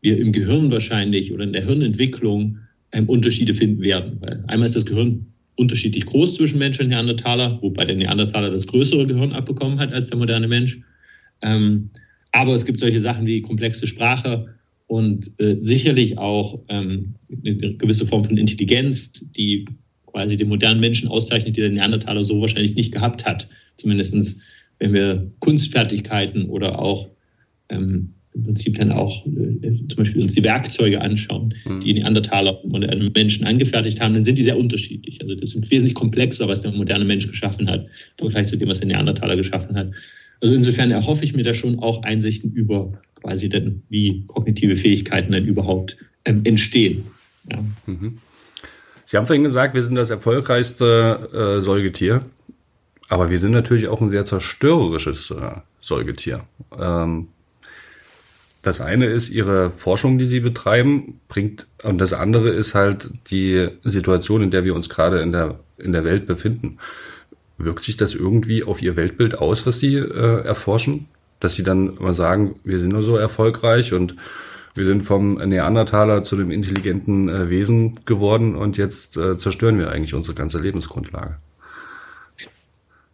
wir 0.00 0.18
im 0.18 0.32
Gehirn 0.32 0.70
wahrscheinlich 0.70 1.32
oder 1.32 1.44
in 1.44 1.52
der 1.52 1.64
Hirnentwicklung 1.64 2.58
ähm, 2.92 3.08
Unterschiede 3.08 3.54
finden 3.54 3.82
werden. 3.82 4.18
Weil 4.20 4.44
einmal 4.48 4.66
ist 4.66 4.76
das 4.76 4.86
Gehirn 4.86 5.26
unterschiedlich 5.56 6.06
groß 6.06 6.34
zwischen 6.34 6.58
Mensch 6.58 6.80
und 6.80 6.88
Neandertaler, 6.88 7.58
wobei 7.62 7.84
der 7.84 7.96
Neandertaler 7.96 8.50
das 8.50 8.66
größere 8.66 9.06
Gehirn 9.06 9.32
abbekommen 9.32 9.78
hat 9.78 9.92
als 9.92 10.08
der 10.08 10.18
moderne 10.18 10.48
Mensch. 10.48 10.80
Ähm, 11.42 11.90
aber 12.32 12.54
es 12.54 12.64
gibt 12.64 12.80
solche 12.80 13.00
Sachen 13.00 13.26
wie 13.26 13.40
komplexe 13.40 13.86
Sprache 13.86 14.54
und 14.86 15.32
äh, 15.38 15.56
sicherlich 15.58 16.18
auch 16.18 16.60
ähm, 16.68 17.14
eine 17.44 17.74
gewisse 17.74 18.06
Form 18.06 18.24
von 18.24 18.36
Intelligenz, 18.36 19.10
die 19.36 19.64
quasi 20.06 20.36
den 20.36 20.48
modernen 20.48 20.80
Menschen 20.80 21.08
auszeichnet, 21.08 21.56
die 21.56 21.60
der 21.60 21.70
Neandertaler 21.70 22.22
so 22.22 22.40
wahrscheinlich 22.40 22.74
nicht 22.74 22.92
gehabt 22.92 23.26
hat. 23.26 23.48
Zumindestens, 23.76 24.40
wenn 24.78 24.92
wir 24.92 25.32
Kunstfertigkeiten 25.40 26.48
oder 26.48 26.78
auch 26.78 27.08
ähm, 27.68 28.14
im 28.34 28.42
Prinzip 28.42 28.76
dann 28.76 28.92
auch 28.92 29.24
äh, 29.26 29.86
zum 29.88 29.96
Beispiel 29.96 30.22
uns 30.22 30.34
die 30.34 30.42
Werkzeuge 30.42 31.00
anschauen, 31.00 31.54
mhm. 31.64 31.80
die 31.80 31.94
Neandertaler 31.94 32.64
und 32.64 33.14
Menschen 33.14 33.46
angefertigt 33.46 34.00
haben, 34.00 34.14
dann 34.14 34.24
sind 34.24 34.38
die 34.38 34.42
sehr 34.42 34.58
unterschiedlich. 34.58 35.20
Also 35.22 35.34
das 35.34 35.54
ist 35.54 35.70
wesentlich 35.70 35.94
komplexer, 35.94 36.48
was 36.48 36.62
der 36.62 36.72
moderne 36.72 37.04
Mensch 37.04 37.28
geschaffen 37.28 37.68
hat, 37.68 37.86
im 38.20 38.26
Vergleich 38.26 38.48
zu 38.48 38.56
dem, 38.56 38.68
was 38.68 38.80
der 38.80 38.88
Neandertaler 38.88 39.36
geschaffen 39.36 39.76
hat. 39.76 39.92
Also 40.40 40.52
insofern 40.52 40.90
erhoffe 40.90 41.24
ich 41.24 41.34
mir 41.34 41.44
da 41.44 41.54
schon 41.54 41.78
auch 41.78 42.02
Einsichten 42.02 42.52
über 42.52 43.00
quasi 43.24 43.48
dann, 43.48 43.82
wie 43.88 44.24
kognitive 44.26 44.76
Fähigkeiten 44.76 45.32
dann 45.32 45.44
überhaupt 45.44 45.96
ähm, 46.24 46.42
entstehen. 46.44 47.06
Ja. 47.50 47.58
Mhm. 47.86 48.18
Sie 49.06 49.16
haben 49.16 49.26
vorhin 49.26 49.44
gesagt, 49.44 49.74
wir 49.74 49.82
sind 49.82 49.96
das 49.96 50.10
erfolgreichste 50.10 51.58
äh, 51.58 51.62
Säugetier, 51.62 52.24
aber 53.08 53.30
wir 53.30 53.38
sind 53.38 53.52
natürlich 53.52 53.88
auch 53.88 54.00
ein 54.00 54.10
sehr 54.10 54.24
zerstörerisches 54.24 55.30
äh, 55.30 55.60
Säugetier. 55.80 56.44
Ähm, 56.78 57.28
das 58.62 58.80
eine 58.80 59.06
ist 59.06 59.28
ihre 59.28 59.70
Forschung, 59.70 60.16
die 60.16 60.24
sie 60.24 60.40
betreiben, 60.40 61.20
bringt, 61.28 61.66
und 61.82 61.98
das 62.00 62.14
andere 62.14 62.48
ist 62.48 62.74
halt 62.74 63.10
die 63.30 63.68
Situation, 63.84 64.42
in 64.42 64.50
der 64.50 64.64
wir 64.64 64.74
uns 64.74 64.88
gerade 64.88 65.20
in 65.20 65.32
der, 65.32 65.60
in 65.76 65.92
der 65.92 66.04
Welt 66.04 66.26
befinden. 66.26 66.78
Wirkt 67.58 67.84
sich 67.84 67.98
das 67.98 68.14
irgendwie 68.14 68.64
auf 68.64 68.80
ihr 68.80 68.96
Weltbild 68.96 69.38
aus, 69.38 69.66
was 69.66 69.80
sie 69.80 69.96
äh, 69.96 70.44
erforschen? 70.44 71.08
Dass 71.44 71.56
sie 71.56 71.62
dann 71.62 71.96
mal 72.00 72.14
sagen, 72.14 72.54
wir 72.64 72.78
sind 72.78 72.94
nur 72.94 73.02
so 73.02 73.18
erfolgreich 73.18 73.92
und 73.92 74.16
wir 74.74 74.86
sind 74.86 75.02
vom 75.02 75.34
Neandertaler 75.34 76.22
zu 76.22 76.36
dem 76.36 76.50
intelligenten 76.50 77.28
äh, 77.28 77.50
Wesen 77.50 78.00
geworden 78.06 78.54
und 78.54 78.78
jetzt 78.78 79.18
äh, 79.18 79.36
zerstören 79.36 79.78
wir 79.78 79.90
eigentlich 79.90 80.14
unsere 80.14 80.34
ganze 80.34 80.58
Lebensgrundlage. 80.58 81.36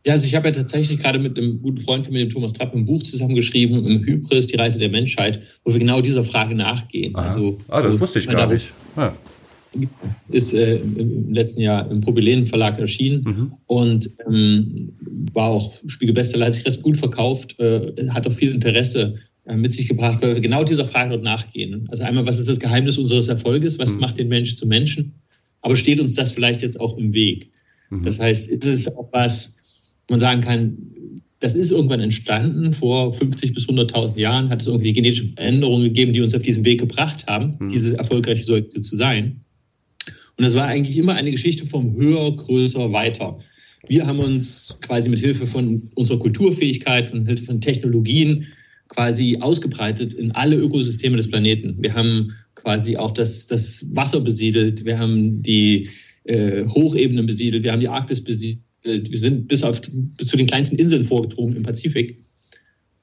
Ja, 0.06 0.12
also 0.12 0.28
ich 0.28 0.37
habe 0.37 0.46
ja 0.46 0.52
tatsächlich 0.52 1.00
gerade 1.00 1.18
mit 1.18 1.37
einem 1.37 1.60
guten 1.60 1.80
Freund 1.80 2.04
von 2.04 2.14
mir, 2.14 2.20
dem 2.20 2.28
Thomas 2.28 2.52
Trapp, 2.52 2.72
ein 2.72 2.84
Buch 2.84 3.02
zusammengeschrieben, 3.02 3.84
im 3.84 4.04
Hybris, 4.04 4.46
die 4.46 4.56
Reise 4.56 4.78
der 4.78 4.90
Menschheit, 4.90 5.42
wo 5.64 5.72
wir 5.72 5.80
genau 5.80 6.00
dieser 6.00 6.22
Frage 6.22 6.54
nachgehen. 6.54 7.16
Aha. 7.16 7.26
Also, 7.26 7.58
ah, 7.66 7.82
das 7.82 7.99
wusste 7.99 8.20
ich 8.20 8.28
gar 8.28 8.46
nicht. 8.46 8.72
Ja. 8.96 9.12
Ist 10.28 10.54
äh, 10.54 10.76
im 10.76 11.34
letzten 11.34 11.62
Jahr 11.62 11.90
im 11.90 12.00
Propylen 12.00 12.46
Verlag 12.46 12.78
erschienen 12.78 13.25
mhm. 13.25 13.52
und 13.66 14.10
ähm, 14.28 14.92
war 15.34 15.49
auch 15.49 15.75
Spiegelbestseller, 15.87 16.46
hat 16.46 16.54
sich 16.54 16.66
recht 16.66 16.82
gut 16.82 16.96
verkauft, 16.96 17.58
äh, 17.58 18.08
hat 18.08 18.26
auch 18.26 18.32
viel 18.32 18.52
Interesse 18.52 19.16
äh, 19.46 19.56
mit 19.56 19.72
sich 19.72 19.88
gebracht, 19.88 20.22
weil 20.22 20.34
wir 20.34 20.40
genau 20.40 20.64
dieser 20.64 20.84
Frage 20.84 21.10
dort 21.10 21.22
nachgehen. 21.22 21.87
Also 21.90 22.02
einmal, 22.02 22.26
was 22.26 22.38
ist 22.38 22.49
das 22.49 22.60
Geheimnis 22.60 22.99
unseres 22.99 23.28
Erfolges? 23.28 23.78
Was 23.78 23.92
mhm. 23.92 24.00
macht 24.00 24.18
den 24.18 24.28
Menschen 24.28 24.56
zu 24.56 24.66
Menschen? 24.66 25.14
Aber 25.62 25.76
steht 25.76 26.00
uns 26.00 26.14
das 26.14 26.32
vielleicht 26.32 26.62
jetzt 26.62 26.78
auch 26.80 26.96
im 26.96 27.12
Weg? 27.12 27.50
Mhm. 27.90 28.04
Das 28.04 28.18
heißt, 28.18 28.50
ist 28.50 28.64
es 28.64 28.96
auch 28.96 29.08
was, 29.12 29.56
man 30.08 30.20
sagen 30.20 30.40
kann, 30.40 30.76
das 31.40 31.54
ist 31.54 31.70
irgendwann 31.70 32.00
entstanden, 32.00 32.75
vor 32.75 33.14
50 33.14 33.54
bis 33.54 33.66
100.000 33.66 34.18
Jahren 34.18 34.50
hat 34.50 34.60
es 34.60 34.68
irgendwie 34.68 34.92
genetische 34.92 35.28
Veränderungen 35.28 35.84
gegeben, 35.84 36.12
die 36.12 36.20
uns 36.20 36.34
auf 36.34 36.42
diesen 36.42 36.64
Weg 36.66 36.80
gebracht 36.80 37.26
haben, 37.26 37.56
mhm. 37.58 37.68
diese 37.68 37.96
erfolgreiche 37.96 38.44
Säugetier 38.44 38.82
zu 38.82 38.96
sein. 38.96 39.40
Und 40.37 40.44
das 40.44 40.54
war 40.54 40.66
eigentlich 40.66 40.96
immer 40.99 41.14
eine 41.14 41.30
Geschichte 41.30 41.66
vom 41.66 41.96
höher, 41.96 42.34
größer, 42.37 42.92
weiter. 42.92 43.38
Wir 43.87 44.06
haben 44.06 44.18
uns 44.18 44.76
quasi 44.82 45.08
mit 45.08 45.20
Hilfe 45.20 45.46
von 45.46 45.90
unserer 45.94 46.18
Kulturfähigkeit, 46.18 47.08
von 47.08 47.26
Hilfe 47.26 47.44
von 47.44 47.60
Technologien 47.60 48.46
quasi 48.88 49.38
ausgebreitet 49.40 50.14
in 50.14 50.32
alle 50.32 50.56
Ökosysteme 50.56 51.16
des 51.16 51.28
Planeten. 51.28 51.76
Wir 51.80 51.94
haben 51.94 52.32
quasi 52.56 52.96
auch 52.96 53.12
das, 53.12 53.46
das 53.46 53.87
Wasser 53.94 54.20
besiedelt, 54.20 54.84
wir 54.84 54.99
haben 54.99 55.42
die 55.42 55.88
äh, 56.25 56.66
Hochebenen 56.66 57.26
besiedelt, 57.26 57.62
wir 57.62 57.72
haben 57.72 57.80
die 57.80 57.88
Arktis 57.88 58.22
besiedelt 58.22 58.64
wir 58.82 59.18
sind 59.18 59.49
bis, 59.49 59.62
auf, 59.62 59.80
bis 59.80 60.28
zu 60.28 60.37
den 60.37 60.46
kleinsten 60.46 60.76
Inseln 60.76 61.04
vorgedrungen 61.04 61.56
im 61.56 61.62
Pazifik. 61.62 62.25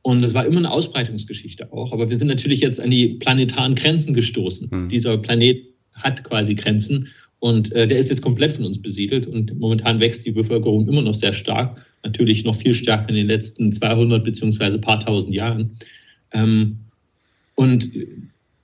Und 0.02 0.22
das 0.22 0.34
war 0.34 0.46
immer 0.46 0.60
eine 0.60 0.72
Ausbreitungsgeschichte 0.72 1.72
auch. 1.74 1.92
Aber 1.92 2.10
wir 2.10 2.16
sind 2.16 2.30
natürlich 2.30 2.62
jetzt 2.62 2.80
an 2.80 2.90
die 2.90 3.16
planetaren 3.16 3.76
Grenzen 3.76 4.14
gestoßen. 4.14 4.70
Mhm. 4.72 4.90
Dieser 4.90 5.18
Planet 5.18 5.64
hat 5.94 6.24
quasi 6.24 6.56
Grenzen 6.56 7.10
und 7.40 7.72
äh, 7.74 7.88
der 7.88 8.00
ist 8.00 8.10
jetzt 8.10 8.22
komplett 8.22 8.54
von 8.54 8.66
uns 8.66 8.82
besiedelt. 8.82 9.28
Und 9.28 9.58
momentan 9.60 10.00
wächst 10.00 10.26
die 10.26 10.32
Bevölkerung 10.32 10.88
immer 10.88 11.02
noch 11.02 11.14
sehr 11.14 11.34
stark. 11.34 11.86
Natürlich 12.04 12.44
noch 12.44 12.56
viel 12.56 12.74
stärker 12.74 13.10
in 13.10 13.16
den 13.16 13.28
letzten 13.28 13.72
200 13.72 14.24
beziehungsweise 14.24 14.80
paar 14.80 15.00
tausend 15.00 15.34
Jahren. 15.34 15.78
Ähm, 16.32 16.78
und 17.56 17.92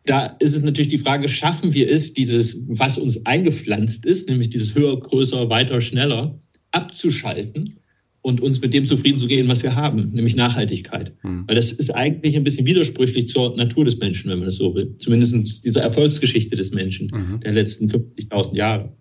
da 0.06 0.26
ist 0.40 0.56
es 0.56 0.64
natürlich 0.64 0.90
die 0.90 0.98
Frage, 0.98 1.30
schaffen 1.30 1.74
wir 1.74 1.90
es, 1.90 2.14
dieses, 2.14 2.64
was 2.68 2.98
uns 2.98 3.26
eingepflanzt 3.26 4.06
ist, 4.06 4.28
nämlich 4.28 4.50
dieses 4.50 4.76
höher, 4.76 5.00
größer, 5.00 5.50
weiter, 5.50 5.80
schneller, 5.80 6.38
abzuschalten 6.72 7.78
und 8.24 8.42
uns 8.42 8.62
mit 8.62 8.74
dem 8.74 8.86
zufrieden 8.86 9.20
zu 9.20 9.28
gehen, 9.28 9.48
was 9.50 9.62
wir 9.64 9.76
haben, 9.76 10.12
nämlich 10.12 10.36
Nachhaltigkeit. 10.36 11.12
Mhm. 11.24 11.44
Weil 11.46 11.56
das 11.56 11.74
ist 11.74 11.92
eigentlich 11.92 12.36
ein 12.36 12.44
bisschen 12.46 12.66
widersprüchlich 12.66 13.28
zur 13.28 13.56
Natur 13.58 13.86
des 13.86 14.00
Menschen, 14.00 14.32
wenn 14.32 14.40
man 14.40 14.48
das 14.48 14.56
so 14.56 14.74
will. 14.74 14.96
Zumindest 14.98 15.66
dieser 15.66 15.82
Erfolgsgeschichte 15.82 16.56
des 16.56 16.72
Menschen 16.72 17.12
mhm. 17.14 17.42
der 17.42 17.52
letzten 17.52 17.88
50.000 17.88 18.56
Jahre. 18.56 18.94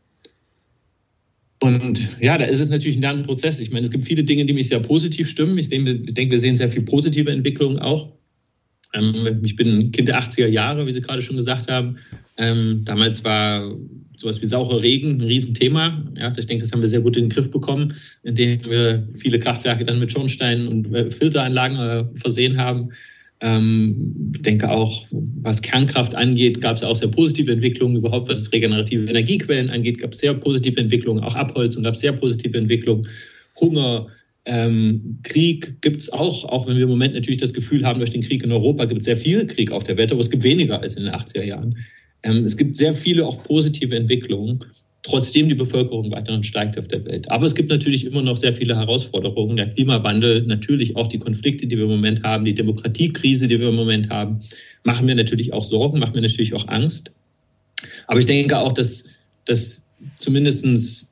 Und 1.63 2.17
ja, 2.21 2.37
da 2.37 2.47
ist 2.47 2.59
es 2.59 2.69
natürlich 2.69 2.97
ein 2.97 3.03
Lernprozess. 3.03 3.61
Ich 3.61 3.71
meine, 3.71 3.85
es 3.85 3.93
gibt 3.93 4.05
viele 4.05 4.25
Dinge, 4.25 4.45
die 4.45 4.53
mich 4.53 4.67
sehr 4.67 4.81
positiv 4.81 5.31
stimmen. 5.31 5.57
Ich 5.57 5.69
denke, 5.69 6.31
wir 6.31 6.39
sehen 6.41 6.57
sehr 6.57 6.69
viel 6.69 6.83
positive 6.83 7.31
Entwicklungen 7.31 7.79
auch. 7.79 8.13
Ähm, 8.93 9.41
ich 9.45 9.57
bin 9.57 9.93
Kind 9.93 10.09
der 10.09 10.21
80er 10.21 10.49
Jahre, 10.49 10.87
wie 10.87 10.93
Sie 10.93 11.01
gerade 11.01 11.23
schon 11.23 11.37
gesagt 11.37 11.71
haben. 11.71 11.97
Ähm, 12.37 12.83
damals 12.85 13.25
war 13.25 13.75
sowas 14.17 14.41
wie 14.41 14.47
saurer 14.47 14.83
Regen 14.83 15.21
ein 15.21 15.23
Riesenthema. 15.23 16.03
Ja, 16.17 16.33
ich 16.37 16.47
denke, 16.47 16.63
das 16.63 16.73
haben 16.73 16.81
wir 16.81 16.89
sehr 16.89 17.01
gut 17.01 17.17
in 17.17 17.25
den 17.25 17.31
Griff 17.31 17.51
bekommen, 17.51 17.95
indem 18.23 18.65
wir 18.65 19.07
viele 19.15 19.39
Kraftwerke 19.39 19.85
dann 19.85 19.99
mit 19.99 20.13
Schornsteinen 20.13 20.69
und 20.69 20.95
äh, 20.95 21.11
Filteranlagen 21.11 21.77
äh, 21.79 22.05
versehen 22.19 22.57
haben. 22.57 22.91
Ähm, 23.41 24.33
ich 24.35 24.43
denke 24.43 24.71
auch, 24.71 25.05
was 25.11 25.61
Kernkraft 25.61 26.15
angeht, 26.15 26.61
gab 26.61 26.77
es 26.77 26.85
auch 26.85 26.95
sehr 26.95 27.09
positive 27.09 27.51
Entwicklungen. 27.51 27.97
Überhaupt 27.97 28.29
was 28.29 28.53
regenerative 28.53 29.09
Energiequellen 29.09 29.69
angeht, 29.69 29.99
gab 29.99 30.13
es 30.13 30.21
sehr 30.21 30.35
positive 30.35 30.81
Entwicklungen. 30.81 31.23
Auch 31.25 31.35
Abholzung 31.35 31.83
gab 31.83 31.95
es 31.95 32.01
sehr 32.01 32.13
positive 32.13 32.57
Entwicklungen. 32.57 33.07
Hunger, 33.61 34.07
ähm, 34.45 35.19
Krieg 35.23 35.81
gibt 35.83 36.03
es 36.03 36.13
auch, 36.13 36.45
auch 36.45 36.67
wenn 36.67 36.77
wir 36.77 36.85
im 36.85 36.89
Moment 36.89 37.15
natürlich 37.15 37.41
das 37.41 37.53
Gefühl 37.53 37.85
haben, 37.85 38.01
durch 38.01 38.11
den 38.11 38.23
Krieg 38.23 38.43
in 38.43 38.51
Europa 38.51 38.87
gibt 38.87 39.01
es 39.01 39.05
sehr 39.05 39.17
viel 39.17 39.47
Krieg 39.47 39.71
auf 39.71 39.85
der 39.85 39.97
Welt, 39.97 40.11
aber 40.11 40.21
es 40.21 40.31
gibt 40.31 40.43
weniger 40.43 40.81
als 40.81 40.95
in 40.95 41.05
den 41.05 41.15
80er 41.15 41.45
Jahren. 41.45 41.77
Ähm, 42.25 42.45
es 42.45 42.57
gibt 42.57 42.77
sehr 42.77 42.95
viele 42.95 43.25
auch 43.25 43.43
positive 43.45 43.95
Entwicklungen, 43.95 44.59
trotzdem 45.05 45.49
die 45.49 45.55
Bevölkerung 45.55 46.11
weiterhin 46.11 46.43
steigt 46.43 46.79
auf 46.79 46.89
der 46.89 47.05
Welt. 47.05 47.31
Aber 47.31 47.47
es 47.47 47.55
gibt 47.55 47.69
natürlich 47.69 48.05
immer 48.05 48.23
noch 48.23 48.37
sehr 48.37 48.55
viele 48.55 48.77
Herausforderungen. 48.77 49.57
Der 49.57 49.71
Klimawandel, 49.71 50.43
natürlich 50.43 50.97
auch 50.97 51.07
die 51.07 51.19
Konflikte, 51.19 51.67
die 51.67 51.77
wir 51.77 51.85
im 51.85 51.91
Moment 51.91 52.23
haben, 52.23 52.45
die 52.45 52.55
Demokratiekrise, 52.55 53.47
die 53.47 53.61
wir 53.61 53.69
im 53.69 53.77
Moment 53.77 54.11
haben, 54.11 54.41
machen 54.85 55.07
mir 55.07 55.15
natürlich 55.15 55.53
auch 55.53 55.65
Sorgen, 55.65 55.99
machen 55.99 56.15
mir 56.15 56.23
natürlich 56.23 56.55
auch 56.55 56.67
Angst. 56.69 57.13
Aber 58.07 58.19
ich 58.19 58.27
denke 58.27 58.59
auch, 58.59 58.73
dass, 58.73 59.05
dass 59.45 59.85
zumindestens 60.19 61.12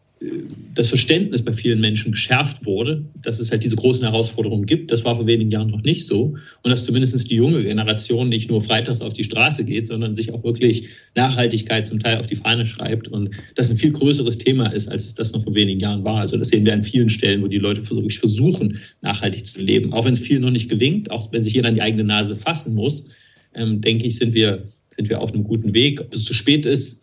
das 0.75 0.89
Verständnis 0.89 1.43
bei 1.43 1.55
vielen 1.55 1.81
Menschen 1.81 2.13
geschärft 2.13 2.67
wurde, 2.67 3.07
dass 3.23 3.41
es 3.41 3.51
halt 3.51 3.65
diese 3.65 3.77
großen 3.77 4.05
Herausforderungen 4.05 4.67
gibt. 4.67 4.91
Das 4.91 5.03
war 5.03 5.17
vor 5.17 5.27
wenigen 5.27 5.51
Jahren 5.51 5.71
noch 5.71 5.83
nicht 5.83 6.05
so. 6.05 6.37
Und 6.63 6.71
dass 6.71 6.85
zumindest 6.85 7.31
die 7.31 7.37
junge 7.37 7.63
Generation 7.63 8.29
nicht 8.29 8.51
nur 8.51 8.61
freitags 8.61 9.01
auf 9.01 9.15
die 9.15 9.25
Straße 9.25 9.65
geht, 9.65 9.87
sondern 9.87 10.17
sich 10.17 10.31
auch 10.33 10.45
wirklich 10.45 10.91
Nachhaltigkeit 11.15 11.87
zum 11.87 12.01
Teil 12.01 12.19
auf 12.19 12.27
die 12.27 12.37
Fahne 12.37 12.67
schreibt. 12.67 13.09
Und 13.09 13.31
das 13.55 13.71
ein 13.71 13.79
viel 13.79 13.93
größeres 13.93 14.37
Thema 14.37 14.67
ist, 14.67 14.89
als 14.89 15.15
das 15.15 15.33
noch 15.33 15.43
vor 15.43 15.55
wenigen 15.55 15.81
Jahren 15.81 16.05
war. 16.05 16.21
Also 16.21 16.37
das 16.37 16.51
sehen 16.51 16.67
wir 16.67 16.75
an 16.75 16.85
vielen 16.85 17.09
Stellen, 17.09 17.43
wo 17.43 17.49
die 17.49 17.59
Leute 17.59 17.89
wirklich 17.91 18.19
versuchen, 18.19 18.79
nachhaltig 19.01 19.47
zu 19.47 19.63
leben. 19.63 19.95
Auch 19.95 20.05
wenn 20.05 20.13
es 20.13 20.21
vielen 20.21 20.43
noch 20.43 20.51
nicht 20.51 20.69
gelingt, 20.69 21.11
auch 21.11 21.33
wenn 21.33 21.43
sich 21.43 21.55
jeder 21.55 21.69
an 21.69 21.75
die 21.75 21.83
eigene 21.83 22.05
Nase 22.05 22.37
fassen 22.37 22.75
muss, 22.75 23.07
ähm, 23.55 23.81
denke 23.81 24.07
ich, 24.07 24.17
sind 24.17 24.35
wir, 24.35 24.69
sind 24.91 25.09
wir 25.09 25.23
auf 25.23 25.33
einem 25.33 25.45
guten 25.45 25.73
Weg. 25.73 26.03
Ob 26.03 26.13
es 26.13 26.25
zu 26.25 26.35
spät 26.35 26.67
ist, 26.67 27.01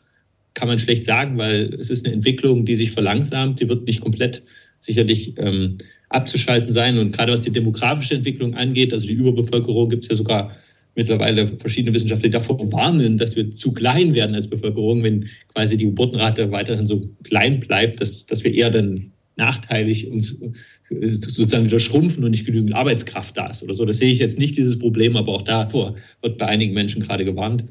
kann 0.58 0.68
man 0.68 0.80
schlecht 0.80 1.06
sagen, 1.06 1.38
weil 1.38 1.76
es 1.76 1.92
ist 1.92 2.04
eine 2.04 2.16
Entwicklung, 2.16 2.66
die 2.66 2.74
sich 2.74 2.90
verlangsamt. 2.90 3.60
Die 3.60 3.70
wird 3.70 3.86
nicht 3.86 4.02
komplett 4.02 4.42
sicherlich 4.80 5.36
ähm, 5.38 5.78
abzuschalten 6.10 6.74
sein. 6.74 6.98
Und 6.98 7.16
gerade 7.16 7.32
was 7.32 7.44
die 7.44 7.52
demografische 7.52 8.16
Entwicklung 8.16 8.56
angeht, 8.56 8.92
also 8.92 9.06
die 9.06 9.14
Überbevölkerung, 9.14 9.88
gibt 9.88 10.04
es 10.04 10.10
ja 10.10 10.16
sogar 10.16 10.56
mittlerweile 10.96 11.48
verschiedene 11.60 11.94
Wissenschaftler, 11.94 12.30
die 12.30 12.34
davor 12.34 12.72
warnen, 12.72 13.20
dass 13.20 13.36
wir 13.36 13.54
zu 13.54 13.72
klein 13.72 14.16
werden 14.16 14.34
als 14.34 14.48
Bevölkerung, 14.48 15.04
wenn 15.04 15.28
quasi 15.54 15.78
die 15.78 15.86
Geburtenrate 15.86 16.52
weiterhin 16.52 16.88
so 16.88 17.08
klein 17.24 17.60
bleibt, 17.60 18.02
dass, 18.02 18.26
dass 18.26 18.44
wir 18.44 18.52
eher 18.52 18.72
dann 18.72 19.12
nachteilig 19.36 20.10
uns 20.10 20.42
äh, 20.90 21.14
sozusagen 21.14 21.68
wieder 21.68 21.80
schrumpfen 21.80 22.24
und 22.24 22.32
nicht 22.32 22.48
genügend 22.48 22.74
Arbeitskraft 22.74 23.38
da 23.38 23.52
ist 23.52 23.62
oder 23.62 23.76
so. 23.76 23.86
Das 23.86 24.00
sehe 24.00 24.12
ich 24.12 24.18
jetzt 24.18 24.40
nicht, 24.40 24.58
dieses 24.58 24.80
Problem, 24.80 25.16
aber 25.18 25.34
auch 25.34 25.44
davor 25.44 25.98
wird 26.24 26.40
bei 26.40 26.48
einigen 26.48 26.74
Menschen 26.74 27.04
gerade 27.04 27.26
gewarnt. 27.26 27.66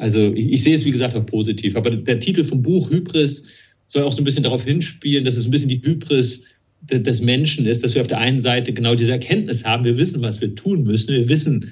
Also 0.00 0.32
ich, 0.32 0.52
ich 0.52 0.62
sehe 0.62 0.74
es, 0.74 0.84
wie 0.84 0.90
gesagt, 0.90 1.14
auch 1.14 1.26
positiv. 1.26 1.76
Aber 1.76 1.90
der 1.90 2.20
Titel 2.20 2.42
vom 2.42 2.62
Buch 2.62 2.90
Hybris 2.90 3.44
soll 3.86 4.04
auch 4.04 4.12
so 4.12 4.22
ein 4.22 4.24
bisschen 4.24 4.42
darauf 4.42 4.64
hinspielen, 4.64 5.24
dass 5.24 5.36
es 5.36 5.44
ein 5.44 5.50
bisschen 5.50 5.68
die 5.68 5.82
Hybris 5.82 6.44
des 6.82 7.20
Menschen 7.20 7.66
ist, 7.66 7.84
dass 7.84 7.94
wir 7.94 8.00
auf 8.00 8.06
der 8.06 8.18
einen 8.18 8.40
Seite 8.40 8.72
genau 8.72 8.94
diese 8.94 9.12
Erkenntnis 9.12 9.64
haben, 9.64 9.84
wir 9.84 9.98
wissen, 9.98 10.22
was 10.22 10.40
wir 10.40 10.54
tun 10.54 10.84
müssen, 10.84 11.12
wir 11.12 11.28
wissen, 11.28 11.70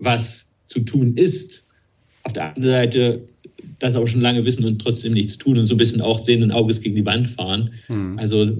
was 0.00 0.48
zu 0.66 0.80
tun 0.80 1.16
ist. 1.16 1.64
Auf 2.24 2.32
der 2.32 2.54
anderen 2.54 2.70
Seite 2.70 3.22
das 3.78 3.94
aber 3.94 4.06
schon 4.06 4.20
lange 4.20 4.44
wissen 4.44 4.64
und 4.64 4.80
trotzdem 4.80 5.12
nichts 5.12 5.38
tun 5.38 5.58
und 5.58 5.66
so 5.66 5.74
ein 5.74 5.78
bisschen 5.78 6.00
auch 6.00 6.18
sehenden 6.18 6.50
Auges 6.50 6.80
gegen 6.80 6.96
die 6.96 7.04
Wand 7.04 7.30
fahren. 7.30 7.70
Mhm. 7.88 8.18
Also 8.18 8.50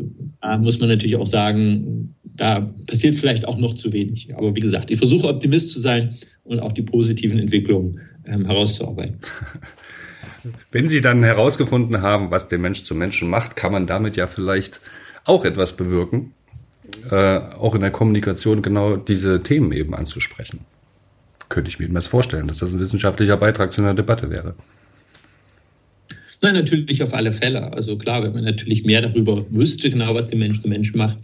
da 0.40 0.58
muss 0.58 0.78
man 0.78 0.88
natürlich 0.88 1.16
auch 1.16 1.26
sagen, 1.26 2.14
da 2.37 2.60
passiert 2.87 3.16
vielleicht 3.16 3.46
auch 3.46 3.58
noch 3.58 3.75
zu 3.75 3.92
wenig. 3.92 4.34
Aber 4.37 4.54
wie 4.54 4.60
gesagt, 4.60 4.90
ich 4.90 4.98
versuche 4.98 5.26
Optimist 5.26 5.70
zu 5.70 5.80
sein 5.80 6.16
und 6.44 6.60
auch 6.60 6.72
die 6.72 6.82
positiven 6.82 7.38
Entwicklungen 7.38 8.00
ähm, 8.28 8.47
herauszuarbeiten. 8.47 9.18
Wenn 10.70 10.88
Sie 10.88 11.00
dann 11.00 11.23
herausgefunden 11.23 12.02
haben, 12.02 12.30
was 12.30 12.49
der 12.49 12.58
Mensch 12.58 12.85
zum 12.85 12.99
Menschen 12.99 13.28
macht, 13.28 13.56
kann 13.56 13.73
man 13.73 13.87
damit 13.87 14.16
ja 14.16 14.26
vielleicht 14.26 14.80
auch 15.25 15.44
etwas 15.44 15.76
bewirken, 15.76 16.32
äh, 17.11 17.38
auch 17.38 17.75
in 17.75 17.80
der 17.80 17.90
Kommunikation 17.90 18.62
genau 18.62 18.97
diese 18.97 19.38
Themen 19.40 19.73
eben 19.73 19.94
anzusprechen. 19.94 20.61
Könnte 21.49 21.70
ich 21.70 21.78
mir 21.78 21.85
jedenfalls 21.85 22.06
vorstellen, 22.06 22.49
dass 22.49 22.58
das 22.58 22.73
ein 22.73 22.80
wissenschaftlicher 22.80 23.37
Beitrag 23.37 23.73
zu 23.73 23.80
einer 23.80 23.94
Debatte 23.94 24.30
wäre. 24.30 24.54
Nein, 26.40 26.54
natürlich 26.54 27.02
auf 27.02 27.14
alle 27.14 27.32
Fälle. 27.32 27.73
Also 27.73 27.99
klar, 27.99 28.23
wenn 28.23 28.32
man 28.32 28.44
natürlich 28.44 28.85
mehr 28.85 29.02
darüber 29.02 29.44
wüsste, 29.50 29.90
genau 29.90 30.14
was 30.14 30.28
der 30.28 30.38
Mensch 30.38 30.61
zu 30.61 30.68
Mensch 30.68 30.94
macht, 30.94 31.18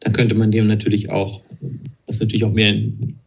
dann 0.00 0.12
könnte 0.12 0.34
man 0.34 0.50
dem 0.50 0.66
natürlich 0.66 1.10
auch, 1.10 1.42
das 2.06 2.20
natürlich 2.20 2.44
auch 2.44 2.52
mehr 2.52 2.74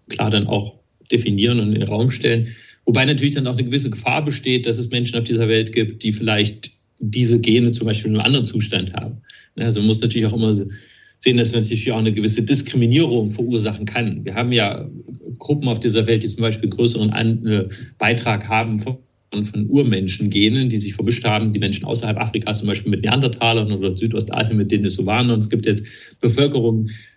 klar 0.09 0.29
dann 0.29 0.47
auch 0.47 0.79
definieren 1.11 1.59
und 1.59 1.73
in 1.73 1.79
den 1.79 1.89
Raum 1.89 2.11
stellen. 2.11 2.47
Wobei 2.89 3.05
natürlich 3.05 3.35
dann 3.35 3.45
auch 3.45 3.53
eine 3.53 3.65
gewisse 3.65 3.91
Gefahr 3.91 4.25
besteht, 4.25 4.65
dass 4.65 4.79
es 4.79 4.89
Menschen 4.89 5.19
auf 5.19 5.23
dieser 5.23 5.47
Welt 5.47 5.73
gibt, 5.73 6.01
die 6.01 6.11
vielleicht 6.11 6.71
diese 6.97 7.39
Gene 7.39 7.71
zum 7.71 7.85
Beispiel 7.85 8.09
in 8.09 8.17
einem 8.17 8.25
anderen 8.25 8.47
Zustand 8.47 8.93
haben. 8.93 9.17
Also 9.57 9.79
man 9.79 9.85
muss 9.85 10.01
natürlich 10.01 10.25
auch 10.25 10.33
immer 10.33 10.55
sehen, 10.55 11.37
dass 11.37 11.51
man 11.51 11.61
natürlich 11.61 11.91
auch 11.91 11.99
eine 11.99 12.11
gewisse 12.11 12.41
Diskriminierung 12.41 13.29
verursachen 13.29 13.85
kann. 13.85 14.25
Wir 14.25 14.33
haben 14.33 14.51
ja 14.51 14.89
Gruppen 15.37 15.67
auf 15.67 15.79
dieser 15.79 16.07
Welt, 16.07 16.23
die 16.23 16.29
zum 16.29 16.41
Beispiel 16.41 16.67
größeren 16.67 17.45
äh, 17.45 17.67
Beitrag 17.99 18.47
haben 18.47 18.79
von, 18.79 18.97
von 19.45 19.69
Urmenschen-Genen, 19.69 20.69
die 20.69 20.77
sich 20.77 20.95
vermischt 20.95 21.25
haben, 21.25 21.53
die 21.53 21.59
Menschen 21.59 21.85
außerhalb 21.85 22.17
Afrikas 22.17 22.57
zum 22.57 22.69
Beispiel 22.69 22.89
mit 22.89 23.03
Neandertalern 23.03 23.71
oder 23.71 23.95
Südostasien 23.95 24.57
mit 24.57 24.71
Denisovanen. 24.71 25.29
Und 25.29 25.41
es 25.41 25.49
gibt 25.51 25.67
jetzt 25.67 25.85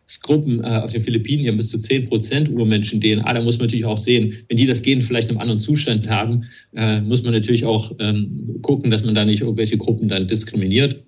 Bevölkerungsgruppen 0.07 0.65
äh, 0.65 0.83
auf 0.83 0.91
den 0.91 1.01
Philippinen, 1.01 1.47
haben 1.49 1.57
bis 1.57 1.69
zu 1.69 1.79
10 1.79 2.09
Prozent 2.09 2.51
Urmenschen-DNA. 2.51 3.33
Da 3.33 3.41
muss 3.41 3.59
man 3.59 3.67
natürlich 3.67 3.87
auch 3.87 3.99
sehen, 3.99 4.35
wenn 4.49 4.57
die 4.57 4.67
das 4.67 4.83
Gen 4.83 5.01
vielleicht 5.01 5.29
in 5.29 5.33
einem 5.33 5.41
anderen 5.41 5.61
Zustand 5.61 6.09
haben, 6.09 6.45
äh, 6.75 7.01
muss 7.01 7.23
man 7.23 7.33
natürlich 7.33 7.65
auch 7.65 7.93
ähm, 7.99 8.59
gucken, 8.63 8.91
dass 8.91 9.05
man 9.05 9.15
da 9.15 9.25
nicht 9.25 9.41
irgendwelche 9.41 9.79
Gruppen 9.79 10.09
dann 10.09 10.29
diskriminiert 10.29 11.03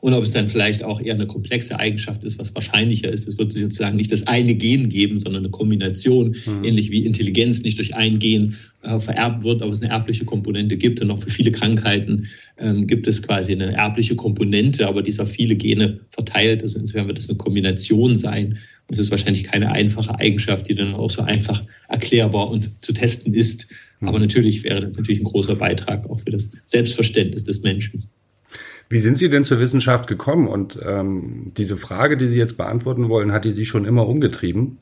und 0.00 0.14
ob 0.14 0.24
es 0.24 0.32
dann 0.32 0.48
vielleicht 0.48 0.82
auch 0.82 1.00
eher 1.00 1.14
eine 1.14 1.26
komplexe 1.26 1.78
Eigenschaft 1.78 2.24
ist, 2.24 2.38
was 2.38 2.54
wahrscheinlicher 2.54 3.10
ist. 3.10 3.28
Es 3.28 3.36
wird 3.36 3.52
sozusagen 3.52 3.96
nicht 3.96 4.10
das 4.10 4.26
eine 4.26 4.54
Gen 4.54 4.88
geben, 4.88 5.20
sondern 5.20 5.44
eine 5.44 5.50
Kombination, 5.50 6.36
mhm. 6.46 6.64
ähnlich 6.64 6.90
wie 6.90 7.04
Intelligenz 7.04 7.62
nicht 7.62 7.78
durch 7.78 7.94
ein 7.94 8.18
Gen 8.18 8.56
äh, 8.82 8.98
vererbt 8.98 9.42
wird, 9.42 9.60
aber 9.60 9.72
es 9.72 9.82
eine 9.82 9.90
erbliche 9.90 10.24
Komponente 10.24 10.76
gibt. 10.78 11.02
Und 11.02 11.10
auch 11.10 11.18
für 11.18 11.30
viele 11.30 11.52
Krankheiten 11.52 12.28
ähm, 12.58 12.86
gibt 12.86 13.06
es 13.06 13.22
quasi 13.22 13.52
eine 13.52 13.74
erbliche 13.74 14.16
Komponente, 14.16 14.88
aber 14.88 15.02
die 15.02 15.10
ist 15.10 15.20
auf 15.20 15.30
viele 15.30 15.54
Gene 15.54 16.00
verteilt. 16.08 16.62
Also 16.62 16.78
insofern 16.78 17.06
wird 17.06 17.18
es 17.18 17.28
eine 17.28 17.36
Kombination 17.36 18.16
sein. 18.16 18.58
Und 18.88 18.94
es 18.94 18.98
ist 18.98 19.10
wahrscheinlich 19.10 19.44
keine 19.44 19.70
einfache 19.70 20.18
Eigenschaft, 20.18 20.68
die 20.68 20.74
dann 20.74 20.94
auch 20.94 21.10
so 21.10 21.22
einfach 21.22 21.62
erklärbar 21.88 22.50
und 22.50 22.70
zu 22.82 22.92
testen 22.92 23.34
ist. 23.34 23.68
Mhm. 24.00 24.08
Aber 24.08 24.18
natürlich 24.18 24.64
wäre 24.64 24.80
das 24.80 24.96
natürlich 24.96 25.20
ein 25.20 25.24
großer 25.24 25.56
Beitrag 25.56 26.08
auch 26.08 26.20
für 26.20 26.30
das 26.30 26.50
Selbstverständnis 26.64 27.44
des 27.44 27.60
Menschen. 27.62 28.00
Wie 28.90 28.98
sind 28.98 29.16
Sie 29.16 29.30
denn 29.30 29.44
zur 29.44 29.60
Wissenschaft 29.60 30.08
gekommen? 30.08 30.48
Und 30.48 30.76
ähm, 30.84 31.52
diese 31.56 31.76
Frage, 31.76 32.16
die 32.16 32.26
Sie 32.26 32.38
jetzt 32.38 32.56
beantworten 32.56 33.08
wollen, 33.08 33.30
hat 33.30 33.44
die 33.44 33.52
Sie 33.52 33.64
schon 33.64 33.84
immer 33.84 34.08
umgetrieben? 34.08 34.78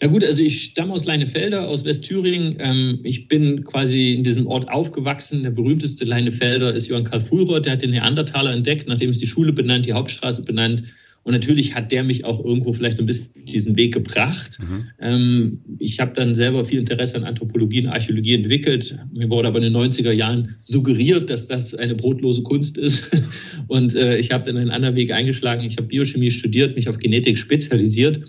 Na 0.00 0.08
gut, 0.08 0.24
also 0.24 0.40
ich 0.40 0.62
stamme 0.62 0.94
aus 0.94 1.04
Leinefelder, 1.04 1.68
aus 1.68 1.84
Westthüringen. 1.84 2.56
Ähm, 2.58 3.00
ich 3.02 3.28
bin 3.28 3.64
quasi 3.64 4.14
in 4.14 4.24
diesem 4.24 4.46
Ort 4.46 4.70
aufgewachsen. 4.70 5.42
Der 5.42 5.50
berühmteste 5.50 6.06
Leinefelder 6.06 6.72
ist 6.72 6.88
Johann 6.88 7.04
Karl 7.04 7.20
Fulroth. 7.20 7.66
Der 7.66 7.74
hat 7.74 7.82
den 7.82 7.90
Neandertaler 7.90 8.52
entdeckt, 8.52 8.88
nachdem 8.88 9.10
ist 9.10 9.20
die 9.20 9.26
Schule 9.26 9.52
benannt, 9.52 9.84
die 9.84 9.92
Hauptstraße 9.92 10.42
benannt. 10.42 10.84
Und 11.26 11.32
natürlich 11.32 11.74
hat 11.74 11.90
der 11.90 12.04
mich 12.04 12.24
auch 12.24 12.44
irgendwo 12.44 12.72
vielleicht 12.72 12.98
so 12.98 13.02
ein 13.02 13.06
bisschen 13.06 13.32
diesen 13.44 13.76
Weg 13.76 13.92
gebracht. 13.92 14.58
Mhm. 14.60 14.86
Ähm, 15.00 15.60
ich 15.80 15.98
habe 15.98 16.12
dann 16.14 16.36
selber 16.36 16.64
viel 16.64 16.78
Interesse 16.78 17.16
an 17.16 17.24
Anthropologie 17.24 17.80
und 17.80 17.88
Archäologie 17.88 18.34
entwickelt. 18.34 18.96
Mir 19.12 19.28
wurde 19.28 19.48
aber 19.48 19.56
in 19.58 19.64
den 19.64 19.76
90er 19.76 20.12
Jahren 20.12 20.54
suggeriert, 20.60 21.28
dass 21.28 21.48
das 21.48 21.74
eine 21.74 21.96
brotlose 21.96 22.44
Kunst 22.44 22.78
ist. 22.78 23.10
Und 23.66 23.96
äh, 23.96 24.18
ich 24.18 24.30
habe 24.30 24.44
dann 24.44 24.56
einen 24.56 24.70
anderen 24.70 24.94
Weg 24.94 25.10
eingeschlagen. 25.10 25.64
Ich 25.64 25.76
habe 25.78 25.88
Biochemie 25.88 26.30
studiert, 26.30 26.76
mich 26.76 26.88
auf 26.88 26.98
Genetik 26.98 27.38
spezialisiert 27.38 28.22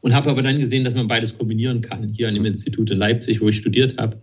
und 0.00 0.14
habe 0.14 0.30
aber 0.30 0.42
dann 0.42 0.60
gesehen, 0.60 0.84
dass 0.84 0.94
man 0.94 1.08
beides 1.08 1.36
kombinieren 1.36 1.80
kann. 1.80 2.12
Hier 2.12 2.28
an 2.28 2.34
dem 2.34 2.44
Institut 2.44 2.88
in 2.88 2.98
Leipzig, 2.98 3.40
wo 3.40 3.48
ich 3.48 3.56
studiert 3.56 3.96
habe 3.96 4.16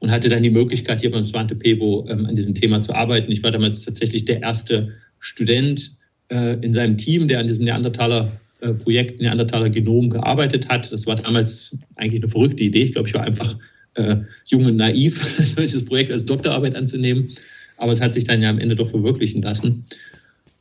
und 0.00 0.10
hatte 0.10 0.28
dann 0.28 0.42
die 0.42 0.50
Möglichkeit, 0.50 1.00
hier 1.00 1.10
beim 1.10 1.24
Svante 1.24 1.54
Pebo 1.54 2.06
ähm, 2.10 2.26
an 2.26 2.36
diesem 2.36 2.52
Thema 2.52 2.82
zu 2.82 2.94
arbeiten. 2.94 3.32
Ich 3.32 3.42
war 3.42 3.52
damals 3.52 3.80
tatsächlich 3.80 4.26
der 4.26 4.42
erste 4.42 4.90
Student, 5.18 5.96
in 6.34 6.74
seinem 6.74 6.96
Team, 6.96 7.28
der 7.28 7.40
an 7.40 7.46
diesem 7.46 7.64
Neandertaler 7.64 8.32
äh, 8.60 8.72
Projekt 8.72 9.20
Neandertaler 9.20 9.68
Genom 9.68 10.10
gearbeitet 10.10 10.68
hat. 10.68 10.90
Das 10.90 11.06
war 11.06 11.16
damals 11.16 11.76
eigentlich 11.96 12.22
eine 12.22 12.30
verrückte 12.30 12.64
Idee. 12.64 12.84
Ich 12.84 12.92
glaube, 12.92 13.08
ich 13.08 13.14
war 13.14 13.22
einfach 13.22 13.56
äh, 13.94 14.16
jung 14.46 14.64
und 14.64 14.76
naiv, 14.76 15.22
solches 15.56 15.84
Projekt 15.84 16.10
als 16.10 16.24
Doktorarbeit 16.24 16.74
anzunehmen. 16.74 17.30
Aber 17.76 17.92
es 17.92 18.00
hat 18.00 18.12
sich 18.12 18.24
dann 18.24 18.40
ja 18.40 18.50
am 18.50 18.58
Ende 18.58 18.74
doch 18.74 18.88
verwirklichen 18.88 19.42
lassen. 19.42 19.84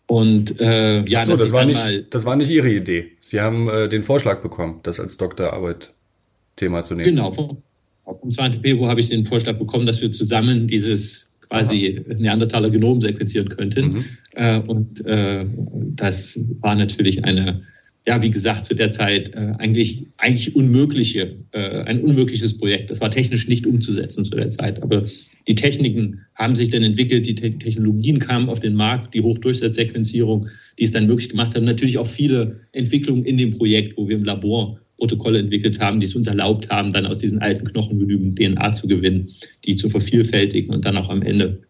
Und 0.08 0.60
äh, 0.60 1.04
ja, 1.06 1.26
so, 1.26 1.36
das, 1.36 1.52
war 1.52 1.66
nicht, 1.66 2.14
das 2.14 2.26
war 2.26 2.36
nicht 2.36 2.50
Ihre 2.50 2.70
Idee. 2.70 3.12
Sie 3.20 3.40
haben 3.40 3.70
äh, 3.70 3.88
den 3.88 4.04
Vorschlag 4.04 4.42
bekommen, 4.42 4.80
das 4.84 5.00
als 5.00 5.18
Doktorarbeit 5.18 5.94
Thema 6.56 6.84
zu 6.84 6.96
nehmen. 6.96 7.06
Genau, 7.06 7.32
vom, 7.32 7.58
vom 8.04 8.30
2. 8.30 8.60
Februar 8.62 8.90
habe 8.90 9.00
ich 9.00 9.10
den 9.10 9.26
Vorschlag 9.26 9.58
bekommen, 9.58 9.86
dass 9.86 10.02
wir 10.02 10.12
zusammen 10.12 10.68
dieses 10.68 11.30
quasi. 11.50 12.02
Neandertaler 12.18 12.70
Genom 12.70 13.02
sequenzieren 13.02 13.50
könnten. 13.50 13.86
Mhm. 13.86 14.06
Äh, 14.36 14.60
und 14.60 15.06
äh, 15.06 15.46
das 15.96 16.40
war 16.60 16.76
natürlich 16.76 17.24
eine, 17.24 17.62
ja, 18.06 18.22
wie 18.22 18.32
gesagt, 18.32 18.66
zu 18.66 18.74
der 18.74 18.92
Zeit 18.92 19.34
äh, 19.34 19.54
eigentlich, 19.60 20.08
eigentlich 20.18 20.56
unmögliche, 20.56 21.38
äh, 21.52 21.84
ein 21.84 22.02
unmögliches 22.02 22.58
Projekt. 22.58 22.90
Das 22.90 23.00
war 23.02 23.10
technisch 23.10 23.48
nicht 23.48 23.66
umzusetzen 23.66 24.26
zu 24.26 24.36
der 24.36 24.50
Zeit. 24.50 24.84
Aber 24.84 25.06
die 25.48 25.56
Techniken 25.56 26.22
haben 26.36 26.56
sich 26.56 26.70
dann 26.70 26.84
entwickelt, 26.84 27.26
die 27.26 27.36
Te 27.36 27.58
Technologien 27.58 28.20
kamen 28.20 28.50
auf 28.50 28.60
den 28.60 28.76
Markt, 28.76 29.14
die 29.14 29.22
Hochdurchsatzsequenzierung, 29.22 30.48
die 30.80 30.84
es 30.84 30.92
dann 30.92 31.08
möglich 31.08 31.30
gemacht 31.30 31.56
haben. 31.56 31.66
Natürlich 31.66 31.98
auch 31.98 32.08
viele 32.08 32.62
Entwicklungen 32.74 33.26
in 33.26 33.38
dem 33.38 33.58
Projekt, 33.58 33.98
wo 33.98 34.08
wir 34.10 34.16
im 34.16 34.26
Labor 34.26 34.80
Protokolle 35.04 35.40
entwickelt 35.40 35.82
haben, 35.82 36.00
die 36.00 36.06
es 36.06 36.16
uns 36.16 36.28
erlaubt 36.28 36.70
haben, 36.70 36.90
dann 36.92 37.06
aus 37.06 37.18
diesen 37.18 37.40
alten 37.40 37.66
Knochen 37.66 38.00
genügend 38.00 38.40
DNA 38.40 38.72
zu 38.72 38.88
gewinnen, 38.88 39.36
die 39.66 39.76
zu 39.76 39.90
vervielfältigen 39.90 40.74
und 40.74 40.86
dann 40.86 40.96
auch 40.96 41.10
am 41.10 41.22
Ende 41.22 41.62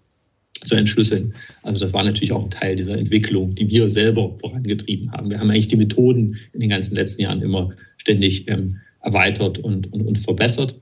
zu 0.63 0.75
entschlüsseln. 0.75 1.33
Also 1.63 1.79
das 1.79 1.93
war 1.93 2.03
natürlich 2.03 2.31
auch 2.31 2.43
ein 2.43 2.51
Teil 2.51 2.75
dieser 2.75 2.95
Entwicklung, 2.95 3.55
die 3.55 3.67
wir 3.71 3.89
selber 3.89 4.37
vorangetrieben 4.39 5.11
haben. 5.11 5.31
Wir 5.31 5.39
haben 5.39 5.49
eigentlich 5.49 5.67
die 5.67 5.77
Methoden 5.77 6.37
in 6.53 6.59
den 6.59 6.69
ganzen 6.69 6.93
letzten 6.93 7.23
Jahren 7.23 7.41
immer 7.41 7.71
ständig 7.97 8.47
ähm, 8.49 8.77
erweitert 9.01 9.57
und, 9.57 9.91
und, 9.91 10.03
und 10.03 10.19
verbessert. 10.19 10.79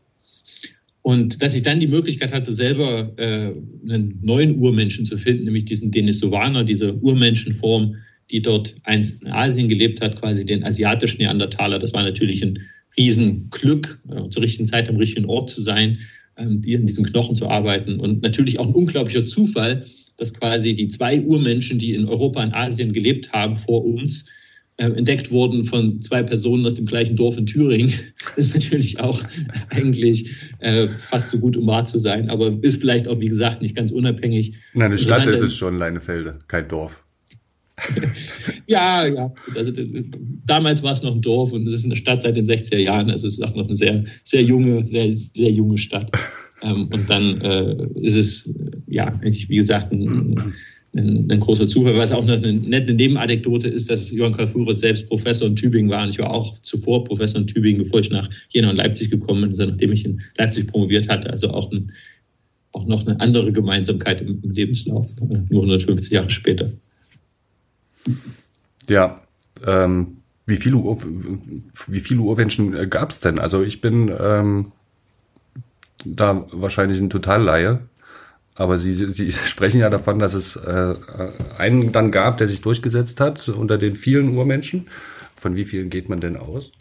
Und 1.04 1.42
dass 1.42 1.56
ich 1.56 1.62
dann 1.62 1.80
die 1.80 1.88
Möglichkeit 1.88 2.34
hatte, 2.34 2.52
selber 2.52 3.14
äh, 3.16 3.54
einen 3.90 4.20
neuen 4.22 4.60
Urmenschen 4.60 5.06
zu 5.06 5.18
finden, 5.18 5.46
nämlich 5.46 5.64
diesen 5.64 5.90
Denisovaner, 5.90 6.66
diese 6.66 6.96
Urmenschenform, 6.96 7.96
die 8.32 8.42
dort 8.42 8.76
einst 8.84 9.22
in 9.22 9.28
Asien 9.30 9.70
gelebt 9.70 10.02
hat, 10.02 10.20
quasi 10.20 10.46
den 10.46 10.64
asiatischen 10.64 11.22
Neandertaler. 11.22 11.80
Das 11.80 11.94
war 11.94 12.04
natürlich 12.04 12.42
ein 12.42 12.60
Riesenglück, 12.98 14.02
äh, 14.10 14.30
zur 14.30 14.44
richtigen 14.44 14.68
Zeit 14.68 14.90
am 14.90 14.98
richtigen 14.98 15.26
Ort 15.26 15.50
zu 15.50 15.62
sein, 15.62 16.00
ähm, 16.38 16.62
die 16.62 16.74
in 16.74 16.86
diesen 16.86 17.06
Knochen 17.06 17.36
zu 17.36 17.50
arbeiten. 17.50 18.00
Und 18.00 18.22
natürlich 18.22 18.60
auch 18.60 18.68
ein 18.68 18.74
unglaublicher 18.74 19.26
Zufall, 19.26 19.86
dass 20.18 20.34
quasi 20.34 20.74
die 20.74 20.88
zwei 20.88 21.22
Urmenschen, 21.22 21.80
die 21.80 21.94
in 21.94 22.08
Europa 22.08 22.44
und 22.44 22.54
Asien 22.54 22.94
gelebt 22.94 23.32
haben, 23.32 23.56
vor 23.56 23.84
uns, 23.84 24.26
äh, 24.78 24.86
entdeckt 24.86 25.32
wurden 25.32 25.64
von 25.64 26.02
zwei 26.02 26.24
Personen 26.24 26.66
aus 26.66 26.76
dem 26.76 26.86
gleichen 26.86 27.16
Dorf 27.16 27.38
in 27.38 27.46
Thüringen. 27.46 27.94
Das 28.36 28.48
ist 28.48 28.54
natürlich 28.54 29.00
auch 29.00 29.22
eigentlich 29.70 30.32
äh, 30.60 30.88
fast 30.88 31.32
so 31.32 31.40
gut, 31.40 31.58
um 31.58 31.68
wahr 31.68 31.86
zu 31.86 31.98
sein, 31.98 32.30
aber 32.30 32.58
ist 32.62 32.82
vielleicht 32.82 33.08
auch, 33.08 33.20
wie 33.20 33.28
gesagt, 33.28 33.62
nicht 33.62 33.76
ganz 33.76 33.92
unabhängig. 33.92 34.56
Nein, 34.74 34.88
eine 34.88 34.98
Stadt 34.98 35.28
ist 35.28 35.42
es 35.42 35.56
schon, 35.56 35.78
Leinefelde, 35.78 36.40
kein 36.48 36.68
Dorf 36.68 37.04
ja, 38.68 39.06
ja. 39.06 39.34
Also, 39.56 39.72
damals 40.46 40.84
war 40.84 40.94
es 40.94 41.02
noch 41.02 41.16
ein 41.16 41.22
Dorf 41.22 41.52
und 41.52 41.68
es 41.68 41.76
ist 41.76 41.86
eine 41.86 41.96
Stadt 41.96 42.22
seit 42.22 42.36
den 42.36 42.48
60er 42.48 42.78
Jahren. 42.78 43.10
Also 43.10 43.28
es 43.28 43.34
ist 43.34 43.44
auch 43.44 43.56
noch 43.56 43.66
eine 43.66 43.76
sehr, 43.76 44.06
sehr 44.24 44.44
junge, 44.44 44.86
sehr, 44.86 45.14
sehr 45.14 45.52
junge 45.52 45.78
Stadt. 45.78 46.12
Ähm, 46.64 46.90
und 46.92 47.10
dann 47.10 47.42
äh, 47.42 47.76
ist 48.02 48.16
es, 48.16 48.54
ja, 48.88 49.20
wie 49.22 49.56
gesagt, 49.56 49.92
ein, 49.92 50.36
ein, 50.94 51.32
ein, 51.32 51.40
großer 51.40 51.68
Zufall. 51.68 51.96
Was 51.96 52.12
auch 52.12 52.26
noch 52.26 52.36
eine 52.36 52.54
nette 52.54 52.94
Nebenanekdote 52.94 53.68
ist, 53.68 53.90
dass 53.90 54.12
Johann 54.12 54.34
Karl 54.34 54.48
Fuhret 54.48 54.80
selbst 54.80 55.08
Professor 55.08 55.48
in 55.48 55.56
Tübingen 55.56 55.90
war. 55.90 56.04
Und 56.04 56.10
ich 56.10 56.20
war 56.20 56.32
auch 56.32 56.58
zuvor 56.60 57.04
Professor 57.04 57.42
in 57.42 57.48
Tübingen, 57.48 57.84
bevor 57.84 58.02
ich 58.02 58.10
nach 58.10 58.30
Jena 58.50 58.70
und 58.70 58.78
Leipzig 58.78 59.10
gekommen 59.10 59.42
bin, 59.42 59.50
also 59.52 59.66
nachdem 59.66 59.92
ich 59.92 60.06
in 60.06 60.22
Leipzig 60.38 60.68
promoviert 60.68 61.10
hatte. 61.10 61.30
Also 61.30 61.50
auch, 61.50 61.72
ein, 61.72 61.92
auch 62.74 62.86
noch 62.86 63.06
eine 63.08 63.20
andere 63.20 63.52
Gemeinsamkeit 63.52 64.22
im, 64.22 64.40
im 64.44 64.52
Lebenslauf, 64.52 65.10
äh, 65.22 65.38
nur 65.50 65.64
150 65.64 66.12
Jahre 66.12 66.30
später. 66.30 66.72
Ja, 68.88 69.22
ähm, 69.66 70.18
wie 70.46 70.58
viele, 70.58 70.78
Ur 70.78 71.00
wie 71.88 72.00
viele 72.00 72.22
Urmenschen 72.22 72.76
äh, 72.76 72.88
gab 72.88 73.12
es 73.12 73.20
denn? 73.20 73.40
Also 73.40 73.64
ich 73.64 73.82
bin 73.82 74.12
ähm, 74.20 74.72
da 76.04 76.46
wahrscheinlich 76.52 77.00
ein 77.00 77.10
Totalleihe, 77.10 77.82
aber 78.56 78.80
Sie, 78.80 78.96
Sie 78.96 79.32
sprechen 79.48 79.80
ja 79.80 79.90
davon, 79.90 80.20
dass 80.20 80.34
es 80.34 80.56
äh, 80.56 80.96
einen 81.58 81.92
dann 81.92 82.12
gab, 82.12 82.38
der 82.38 82.48
sich 82.48 82.62
durchgesetzt 82.62 83.20
hat 83.20 83.48
unter 83.50 83.78
den 83.78 83.94
vielen 83.94 84.36
Urmenschen. 84.36 84.88
Von 85.36 85.56
wie 85.56 85.66
vielen 85.66 85.90
geht 85.90 86.10
man 86.10 86.22
denn 86.22 86.38
aus? 86.38 86.72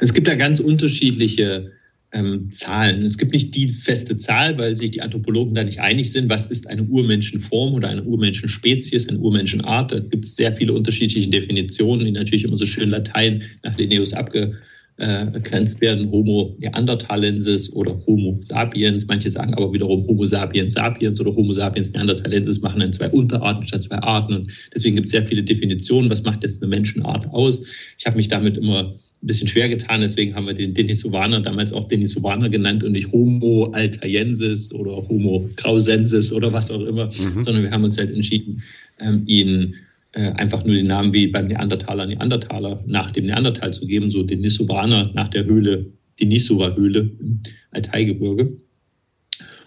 Es 0.00 0.12
gibt 0.12 0.28
da 0.28 0.34
ganz 0.34 0.60
unterschiedliche 0.60 1.72
ähm, 2.12 2.50
Zahlen. 2.50 3.04
Es 3.04 3.18
gibt 3.18 3.32
nicht 3.32 3.54
die 3.54 3.68
feste 3.68 4.16
Zahl, 4.16 4.56
weil 4.58 4.76
sich 4.76 4.92
die 4.92 5.02
Anthropologen 5.02 5.54
da 5.54 5.64
nicht 5.64 5.80
einig 5.80 6.12
sind, 6.12 6.28
was 6.28 6.46
ist 6.46 6.66
eine 6.68 6.84
Urmenschenform 6.84 7.74
oder 7.74 7.88
eine 7.88 8.02
Urmenschenspezies, 8.04 9.08
eine 9.08 9.18
Urmenschenart. 9.18 9.92
Da 9.92 9.98
gibt 9.98 10.24
es 10.24 10.36
sehr 10.36 10.54
viele 10.54 10.72
unterschiedliche 10.72 11.28
Definitionen, 11.28 12.06
die 12.06 12.12
natürlich 12.12 12.44
immer 12.44 12.58
so 12.58 12.66
schön 12.66 12.90
Latein 12.90 13.42
nach 13.62 13.76
Linnaeus 13.76 14.12
abge, 14.12 14.56
äh, 14.98 15.26
grenzt 15.40 15.80
werden, 15.82 16.10
Homo 16.10 16.56
neanderthalensis 16.58 17.70
oder 17.72 18.00
Homo 18.06 18.40
sapiens. 18.44 19.06
Manche 19.06 19.28
sagen 19.30 19.52
aber 19.54 19.72
wiederum 19.72 20.06
Homo 20.06 20.24
sapiens 20.24 20.72
sapiens 20.72 21.20
oder 21.20 21.34
Homo 21.34 21.52
sapiens 21.52 21.92
neanderthalensis, 21.92 22.60
machen 22.62 22.80
dann 22.80 22.92
zwei 22.92 23.10
Unterarten 23.10 23.64
statt 23.64 23.82
zwei 23.82 23.98
Arten. 23.98 24.34
Und 24.34 24.52
deswegen 24.74 24.96
gibt 24.96 25.06
es 25.06 25.12
sehr 25.12 25.26
viele 25.26 25.42
Definitionen. 25.42 26.10
Was 26.10 26.22
macht 26.22 26.42
jetzt 26.44 26.62
eine 26.62 26.70
Menschenart 26.70 27.26
aus? 27.26 27.62
Ich 27.98 28.06
habe 28.06 28.16
mich 28.16 28.28
damit 28.28 28.56
immer 28.56 28.94
ein 29.22 29.26
bisschen 29.26 29.48
schwer 29.48 29.68
getan, 29.68 30.02
deswegen 30.02 30.34
haben 30.34 30.46
wir 30.46 30.54
den 30.54 30.74
Denisovaner 30.74 31.40
damals 31.40 31.72
auch 31.72 31.84
Denisovaner 31.84 32.48
genannt 32.50 32.84
und 32.84 32.92
nicht 32.92 33.10
Homo 33.12 33.64
altaiensis 33.72 34.72
oder 34.72 34.96
Homo 35.08 35.48
krausensis 35.56 36.32
oder 36.32 36.52
was 36.52 36.70
auch 36.70 36.82
immer, 36.82 37.06
mhm. 37.06 37.42
sondern 37.42 37.62
wir 37.62 37.70
haben 37.70 37.84
uns 37.84 37.96
halt 37.96 38.12
entschieden, 38.12 38.62
ähm, 39.00 39.22
ihn 39.26 39.74
äh, 40.12 40.32
einfach 40.32 40.64
nur 40.64 40.74
den 40.74 40.86
Namen 40.86 41.12
wie 41.14 41.26
beim 41.28 41.46
Neandertaler 41.46 42.06
Neandertaler 42.06 42.84
nach 42.86 43.10
dem 43.10 43.26
Neandertal 43.26 43.72
zu 43.72 43.86
geben, 43.86 44.10
so 44.10 44.22
Denisovaner 44.22 45.10
nach 45.14 45.28
der 45.28 45.46
Höhle, 45.46 45.86
Denisova-Höhle 46.20 47.10
im 47.18 47.40
Altaigebirge. 47.70 48.56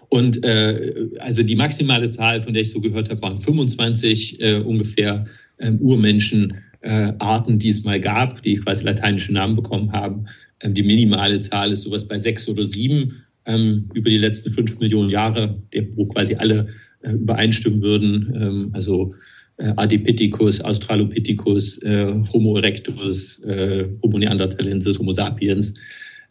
Und 0.09 0.43
äh, 0.43 1.07
also 1.19 1.43
die 1.43 1.55
maximale 1.55 2.09
Zahl, 2.09 2.41
von 2.41 2.53
der 2.53 2.63
ich 2.63 2.71
so 2.71 2.81
gehört 2.81 3.09
habe, 3.09 3.21
waren 3.21 3.37
25 3.37 4.41
äh, 4.41 4.55
ungefähr 4.55 5.25
ähm, 5.59 5.79
Urmenschen, 5.79 6.55
äh, 6.81 7.13
Arten, 7.19 7.59
die 7.59 7.69
es 7.69 7.83
mal 7.83 7.99
gab, 7.99 8.41
die 8.43 8.55
quasi 8.55 8.85
lateinische 8.85 9.33
Namen 9.33 9.55
bekommen 9.55 9.91
haben. 9.91 10.25
Ähm, 10.61 10.73
die 10.73 10.83
minimale 10.83 11.39
Zahl 11.39 11.71
ist 11.71 11.83
sowas 11.83 12.07
bei 12.07 12.17
sechs 12.17 12.47
oder 12.47 12.63
sieben 12.63 13.23
ähm, 13.45 13.89
über 13.93 14.09
die 14.09 14.17
letzten 14.17 14.51
fünf 14.51 14.79
Millionen 14.79 15.09
Jahre, 15.09 15.61
der, 15.73 15.85
wo 15.95 16.05
quasi 16.05 16.35
alle 16.35 16.67
äh, 17.01 17.11
übereinstimmen 17.11 17.81
würden. 17.81 18.33
Ähm, 18.35 18.69
also 18.73 19.13
äh, 19.57 19.73
Adipithecus, 19.75 20.61
Australopithecus, 20.61 21.79
äh, 21.83 22.13
Homo 22.31 22.57
erectus, 22.57 23.39
äh, 23.39 23.87
Homo 24.01 24.17
neanderthalensis, 24.17 24.99
Homo 24.99 25.11
sapiens. 25.11 25.73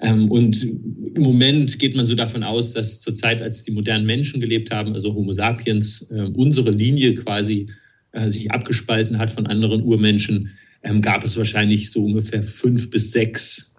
Ähm, 0.00 0.30
und 0.30 0.62
im 0.62 1.22
Moment 1.22 1.78
geht 1.78 1.96
man 1.96 2.06
so 2.06 2.14
davon 2.14 2.42
aus, 2.42 2.72
dass 2.72 3.00
zur 3.00 3.14
Zeit, 3.14 3.42
als 3.42 3.64
die 3.64 3.72
modernen 3.72 4.06
Menschen 4.06 4.40
gelebt 4.40 4.70
haben, 4.70 4.92
also 4.92 5.14
Homo 5.14 5.32
sapiens, 5.32 6.02
äh, 6.10 6.30
unsere 6.34 6.70
Linie 6.70 7.14
quasi 7.14 7.68
äh, 8.18 8.30
sich 8.30 8.50
abgespalten 8.50 9.18
hat 9.18 9.30
von 9.30 9.46
anderen 9.46 9.82
Urmenschen, 9.82 10.50
ähm, 10.82 11.00
gab 11.00 11.24
es 11.24 11.36
wahrscheinlich 11.36 11.90
so 11.90 12.04
ungefähr 12.04 12.42
fünf 12.42 12.90
bis 12.90 13.12
sechs, 13.12 13.74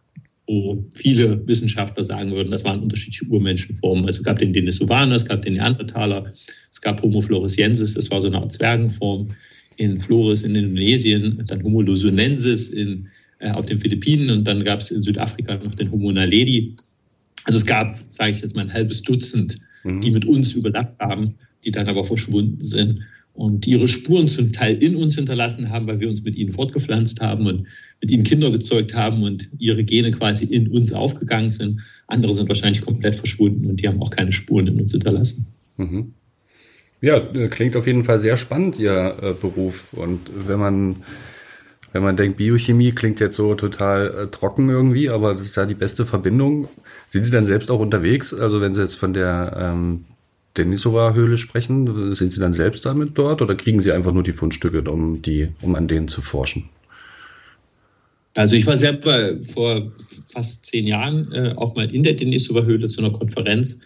wo 0.48 0.84
viele 0.96 1.46
Wissenschaftler 1.48 2.04
sagen 2.04 2.32
würden, 2.32 2.52
das 2.52 2.64
waren 2.64 2.80
unterschiedliche 2.80 3.26
Urmenschenformen. 3.26 4.06
Also 4.06 4.20
es 4.20 4.24
gab 4.24 4.40
den 4.40 4.54
Denisovaner, 4.54 5.16
es 5.16 5.26
gab 5.26 5.42
den 5.42 5.54
Neandertaler, 5.54 6.34
es 6.72 6.82
gab 6.82 7.02
Homo 7.02 7.22
floresiensis, 7.22 7.94
das 7.94 8.10
war 8.12 8.22
so 8.22 8.28
eine 8.28 8.38
Art 8.38 8.52
Zwergenform 8.52 9.30
in 9.78 10.00
Flores 10.00 10.44
in 10.44 10.56
Indonesien, 10.56 11.44
dann 11.48 11.64
Homo 11.64 11.82
luzonensis 11.82 12.70
in, 12.70 13.08
äh, 13.40 13.52
auf 13.52 13.66
den 13.66 13.80
Philippinen 13.80 14.30
und 14.30 14.46
dann 14.46 14.64
gab 14.64 14.80
es 14.80 14.92
in 14.92 15.02
Südafrika 15.02 15.56
noch 15.58 15.76
den 15.76 15.92
Homo 15.92 16.12
naledi. 16.12 16.76
Also 17.44 17.58
es 17.58 17.66
gab, 17.66 18.00
sage 18.12 18.32
ich 18.32 18.42
jetzt 18.42 18.56
mal, 18.56 18.64
ein 18.64 18.74
halbes 18.74 19.02
Dutzend, 19.02 19.60
mhm. 19.84 20.02
die 20.02 20.12
mit 20.12 20.26
uns 20.26 20.54
überlappt 20.54 21.00
haben, 21.00 21.36
die 21.64 21.72
dann 21.72 21.88
aber 21.88 22.04
verschwunden 22.04 22.62
sind 22.62 23.00
und 23.34 23.66
ihre 23.68 23.88
Spuren 23.88 24.28
zum 24.28 24.52
Teil 24.52 24.82
in 24.84 24.96
uns 24.96 25.16
hinterlassen 25.16 25.70
haben, 25.70 25.88
weil 25.88 26.00
wir 26.00 26.10
uns 26.10 26.24
mit 26.24 26.36
ihnen 26.36 26.52
fortgepflanzt 26.52 27.22
haben 27.22 27.48
und 27.48 27.68
mit 28.02 28.12
ihnen 28.12 28.24
Kinder 28.24 28.52
gezeugt 28.52 28.94
haben 28.94 29.24
und 29.24 29.50
ihre 29.60 29.84
Gene 29.84 30.12
quasi 30.12 30.46
in 30.46 30.68
uns 30.70 30.92
aufgegangen 30.94 31.50
sind. 31.50 31.82
Andere 32.08 32.34
sind 32.34 32.50
wahrscheinlich 32.50 32.82
komplett 32.82 33.16
verschwunden 33.16 33.70
und 33.70 33.82
die 33.82 33.88
haben 33.88 34.02
auch 34.02 34.12
keine 34.12 34.32
Spuren 34.32 34.68
in 34.68 34.82
uns 34.82 34.92
hinterlassen. 34.92 35.46
Mhm. 35.78 36.14
Ja, 37.02 37.18
äh, 37.18 37.48
klingt 37.48 37.76
auf 37.76 37.88
jeden 37.88 38.04
Fall 38.04 38.20
sehr 38.20 38.36
spannend, 38.36 38.78
Ihr 38.78 39.16
äh, 39.22 39.34
Beruf. 39.34 39.94
Und 39.94 40.20
wenn 40.48 40.60
man, 40.60 40.98
wenn 41.94 42.04
man 42.04 42.18
denkt, 42.18 42.38
Biochemie 42.38 42.92
klingt 42.92 43.20
jetzt 43.20 43.38
so 43.38 43.56
total 43.56 44.08
äh, 44.08 44.28
trocken 44.28 44.70
irgendwie, 44.70 45.10
aber 45.10 45.34
das 45.34 45.44
ist 45.44 45.56
ja 45.56 45.66
die 45.66 45.76
beste 45.76 46.06
Verbindung. 46.06 46.68
Sind 47.08 47.24
Sie 47.24 47.32
dann 47.32 47.46
selbst 47.46 47.72
auch 47.72 47.80
unterwegs? 47.80 48.34
Also 48.34 48.60
wenn 48.60 48.74
Sie 48.74 48.82
jetzt 48.82 48.96
von 48.96 49.14
der 49.14 49.56
ähm, 49.74 50.06
Denisova-Höhle 50.58 51.38
sprechen? 51.38 52.16
Sind 52.16 52.32
Sie 52.32 52.40
dann 52.40 52.54
selbst 52.54 52.86
damit 52.86 53.18
dort 53.18 53.42
oder 53.42 53.56
kriegen 53.56 53.82
Sie 53.82 53.92
einfach 53.92 54.14
nur 54.14 54.24
die 54.24 54.34
Fundstücke, 54.34 54.90
um, 54.90 55.22
die, 55.22 55.50
um 55.62 55.76
an 55.76 55.88
denen 55.88 56.08
zu 56.08 56.22
forschen? 56.22 56.70
Also 58.36 58.56
ich 58.56 58.66
war 58.66 58.78
selber 58.78 59.38
vor 59.54 59.92
fast 60.28 60.66
zehn 60.66 60.88
Jahren 60.88 61.32
äh, 61.32 61.54
auch 61.56 61.76
mal 61.76 61.94
in 61.94 62.04
der 62.04 62.14
Denisova-Höhle 62.14 62.88
zu 62.88 63.02
einer 63.02 63.12
Konferenz 63.12 63.82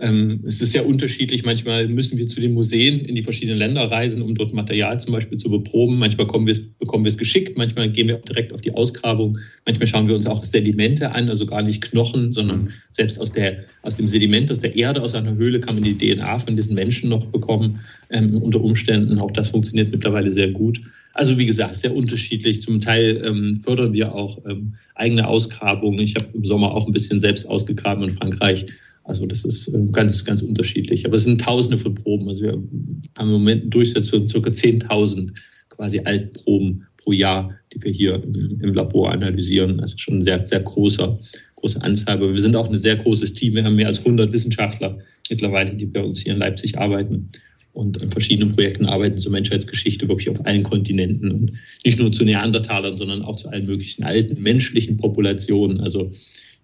es 0.00 0.60
ist 0.60 0.70
sehr 0.70 0.86
unterschiedlich. 0.86 1.44
Manchmal 1.44 1.88
müssen 1.88 2.18
wir 2.18 2.28
zu 2.28 2.40
den 2.40 2.54
Museen 2.54 3.00
in 3.00 3.16
die 3.16 3.24
verschiedenen 3.24 3.58
Länder 3.58 3.90
reisen, 3.90 4.22
um 4.22 4.36
dort 4.36 4.54
Material 4.54 5.00
zum 5.00 5.12
Beispiel 5.12 5.38
zu 5.38 5.50
beproben. 5.50 5.98
Manchmal 5.98 6.26
bekommen 6.26 6.46
wir 6.46 6.52
es, 6.52 6.60
bekommen 6.60 7.04
wir 7.04 7.10
es 7.10 7.18
geschickt, 7.18 7.58
manchmal 7.58 7.90
gehen 7.90 8.06
wir 8.06 8.18
direkt 8.18 8.52
auf 8.52 8.60
die 8.60 8.72
Ausgrabung. 8.72 9.38
Manchmal 9.66 9.88
schauen 9.88 10.06
wir 10.06 10.14
uns 10.14 10.26
auch 10.26 10.44
Sedimente 10.44 11.12
an, 11.12 11.28
also 11.28 11.46
gar 11.46 11.62
nicht 11.62 11.82
Knochen, 11.82 12.32
sondern 12.32 12.60
mhm. 12.60 12.68
selbst 12.92 13.20
aus, 13.20 13.32
der, 13.32 13.64
aus 13.82 13.96
dem 13.96 14.06
Sediment, 14.06 14.52
aus 14.52 14.60
der 14.60 14.76
Erde, 14.76 15.02
aus 15.02 15.16
einer 15.16 15.34
Höhle 15.34 15.58
kann 15.58 15.74
man 15.74 15.82
die 15.82 15.98
DNA 15.98 16.38
von 16.38 16.54
diesen 16.54 16.76
Menschen 16.76 17.08
noch 17.08 17.24
bekommen, 17.26 17.80
ähm, 18.10 18.40
unter 18.40 18.60
Umständen. 18.60 19.18
Auch 19.18 19.32
das 19.32 19.50
funktioniert 19.50 19.90
mittlerweile 19.90 20.30
sehr 20.30 20.48
gut. 20.48 20.80
Also 21.12 21.36
wie 21.38 21.46
gesagt, 21.46 21.74
sehr 21.74 21.92
unterschiedlich. 21.92 22.62
Zum 22.62 22.80
Teil 22.80 23.20
ähm, 23.24 23.60
fördern 23.64 23.92
wir 23.92 24.14
auch 24.14 24.38
ähm, 24.48 24.74
eigene 24.94 25.26
Ausgrabungen. 25.26 25.98
Ich 25.98 26.14
habe 26.14 26.28
im 26.34 26.44
Sommer 26.44 26.70
auch 26.70 26.86
ein 26.86 26.92
bisschen 26.92 27.18
selbst 27.18 27.48
ausgegraben 27.48 28.04
in 28.04 28.10
Frankreich 28.10 28.66
also 29.08 29.24
das 29.24 29.44
ist 29.44 29.68
äh, 29.68 29.86
ganz, 29.90 30.24
ganz 30.24 30.42
unterschiedlich. 30.42 31.06
Aber 31.06 31.16
es 31.16 31.24
sind 31.24 31.40
Tausende 31.40 31.78
von 31.78 31.94
Proben. 31.94 32.28
Also 32.28 32.42
wir 32.42 32.52
haben 32.52 33.00
im 33.18 33.32
Moment 33.32 33.62
einen 33.62 33.70
Durchsatz 33.70 34.10
von 34.10 34.26
circa 34.26 34.50
10.000 34.50 35.30
quasi 35.70 36.00
Altproben 36.04 36.86
pro 36.98 37.12
Jahr, 37.12 37.54
die 37.72 37.82
wir 37.82 37.90
hier 37.90 38.22
im, 38.22 38.74
Labor 38.74 39.10
analysieren. 39.10 39.80
Also 39.80 39.94
schon 39.96 40.14
eine 40.14 40.24
sehr, 40.24 40.46
sehr 40.46 40.60
großer, 40.60 41.18
große 41.56 41.82
Anzahl. 41.82 42.16
Aber 42.16 42.30
wir 42.30 42.38
sind 42.38 42.54
auch 42.54 42.68
ein 42.68 42.76
sehr 42.76 42.96
großes 42.96 43.32
Team. 43.32 43.54
Wir 43.54 43.64
haben 43.64 43.76
mehr 43.76 43.86
als 43.86 43.98
100 43.98 44.30
Wissenschaftler 44.30 44.98
mittlerweile, 45.30 45.74
die 45.74 45.86
bei 45.86 46.02
uns 46.02 46.20
hier 46.20 46.34
in 46.34 46.38
Leipzig 46.38 46.78
arbeiten 46.78 47.30
und 47.72 48.02
an 48.02 48.10
verschiedenen 48.10 48.54
Projekten 48.54 48.84
arbeiten 48.84 49.16
zur 49.16 49.32
Menschheitsgeschichte, 49.32 50.08
wirklich 50.08 50.28
auf 50.28 50.44
allen 50.44 50.64
Kontinenten 50.64 51.30
und 51.30 51.52
nicht 51.84 51.98
nur 51.98 52.12
zu 52.12 52.24
Neandertalern, 52.24 52.96
sondern 52.96 53.22
auch 53.22 53.36
zu 53.36 53.48
allen 53.48 53.66
möglichen 53.66 54.02
alten 54.02 54.42
menschlichen 54.42 54.98
Populationen. 54.98 55.80
Also 55.80 56.12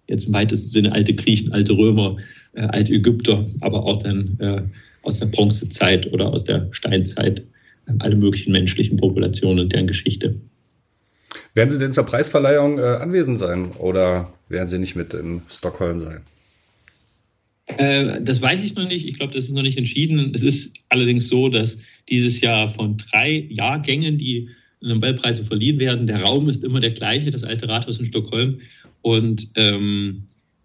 jetzt 0.07 0.27
im 0.27 0.33
weitesten 0.33 0.69
Sinne 0.69 0.91
alte 0.91 1.13
Griechen, 1.13 1.51
alte 1.51 1.73
Römer, 1.73 2.17
äh, 2.53 2.61
alte 2.61 2.93
Ägypter, 2.93 3.45
aber 3.61 3.85
auch 3.85 3.97
dann 3.97 4.37
äh, 4.39 4.61
aus 5.01 5.19
der 5.19 5.27
Bronzezeit 5.27 6.11
oder 6.11 6.27
aus 6.27 6.43
der 6.43 6.67
Steinzeit, 6.71 7.39
äh, 7.87 7.93
alle 7.99 8.15
möglichen 8.15 8.51
menschlichen 8.51 8.97
Populationen 8.97 9.59
und 9.59 9.73
deren 9.73 9.87
Geschichte. 9.87 10.35
Werden 11.53 11.69
Sie 11.69 11.79
denn 11.79 11.93
zur 11.93 12.05
Preisverleihung 12.05 12.79
äh, 12.79 12.81
anwesend 12.81 13.39
sein 13.39 13.71
oder 13.79 14.33
werden 14.49 14.67
Sie 14.67 14.79
nicht 14.79 14.95
mit 14.95 15.13
in 15.13 15.41
Stockholm 15.47 16.01
sein? 16.01 16.21
Äh, 17.77 18.21
das 18.21 18.41
weiß 18.41 18.63
ich 18.63 18.75
noch 18.75 18.87
nicht. 18.87 19.07
Ich 19.07 19.17
glaube, 19.17 19.33
das 19.33 19.45
ist 19.45 19.53
noch 19.53 19.63
nicht 19.63 19.77
entschieden. 19.77 20.31
Es 20.33 20.43
ist 20.43 20.75
allerdings 20.89 21.27
so, 21.27 21.49
dass 21.49 21.77
dieses 22.09 22.41
Jahr 22.41 22.69
von 22.69 22.97
drei 22.97 23.47
Jahrgängen, 23.49 24.17
die 24.17 24.49
Nobelpreise 24.81 25.43
verliehen 25.43 25.79
werden, 25.79 26.05
der 26.05 26.21
Raum 26.21 26.47
ist 26.47 26.63
immer 26.63 26.79
der 26.79 26.91
gleiche, 26.91 27.31
das 27.31 27.43
alte 27.43 27.67
Rathaus 27.67 27.99
in 27.99 28.05
Stockholm. 28.05 28.59
Und 29.05 29.51
ähm, 29.53 30.23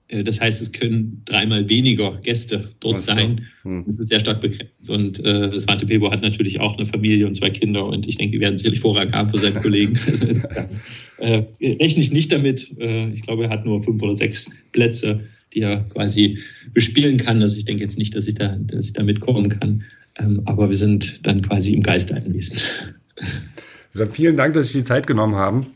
äh, 0.08 0.24
das 0.24 0.40
heißt, 0.40 0.62
es 0.62 0.72
können 0.72 1.20
dreimal 1.26 1.68
weniger 1.68 2.18
Gäste 2.22 2.70
dort 2.80 2.94
also, 2.94 3.12
sein. 3.12 3.48
Hm. 3.64 3.84
Das 3.86 3.98
ist 3.98 4.08
sehr 4.08 4.18
stark 4.18 4.40
begrenzt. 4.40 4.88
Und 4.88 5.22
äh, 5.22 5.60
Svante 5.60 5.84
Pebo 5.84 6.10
hat 6.10 6.22
natürlich 6.22 6.58
auch 6.58 6.74
eine 6.78 6.86
Familie 6.86 7.26
und 7.26 7.34
zwei 7.34 7.50
Kinder. 7.50 7.84
Und 7.84 8.08
ich 8.08 8.16
denke, 8.16 8.38
die 8.38 8.40
werden 8.40 8.56
sicherlich 8.56 8.80
Vorrang 8.80 9.12
haben 9.12 9.28
für 9.28 9.36
seinen 9.36 9.56
Kollegen. 9.62 9.98
Also, 10.06 10.24
äh, 11.18 11.42
rechne 11.60 12.02
ich 12.02 12.12
nicht 12.12 12.32
damit. 12.32 12.74
Äh, 12.80 13.10
ich 13.10 13.20
glaube, 13.20 13.44
er 13.44 13.50
hat 13.50 13.66
nur 13.66 13.82
fünf 13.82 14.00
oder 14.00 14.14
sechs 14.14 14.50
Plätze, 14.72 15.20
die 15.52 15.60
er 15.60 15.80
quasi 15.90 16.38
bespielen 16.72 17.18
kann. 17.18 17.42
Also 17.42 17.58
ich 17.58 17.66
denke 17.66 17.82
jetzt 17.82 17.98
nicht, 17.98 18.16
dass 18.16 18.26
ich 18.26 18.36
da, 18.36 18.56
dass 18.58 18.86
ich 18.86 18.94
da 18.94 19.02
mitkommen 19.02 19.50
kann. 19.50 19.84
Ähm, 20.18 20.40
aber 20.46 20.70
wir 20.70 20.76
sind 20.76 21.26
dann 21.26 21.42
quasi 21.42 21.74
im 21.74 21.82
Geiste 21.82 22.16
anwesend. 22.16 22.94
Dann 23.92 24.10
vielen 24.10 24.38
Dank, 24.38 24.54
dass 24.54 24.68
Sie 24.68 24.78
die 24.78 24.84
Zeit 24.84 25.06
genommen 25.06 25.34
haben. 25.34 25.66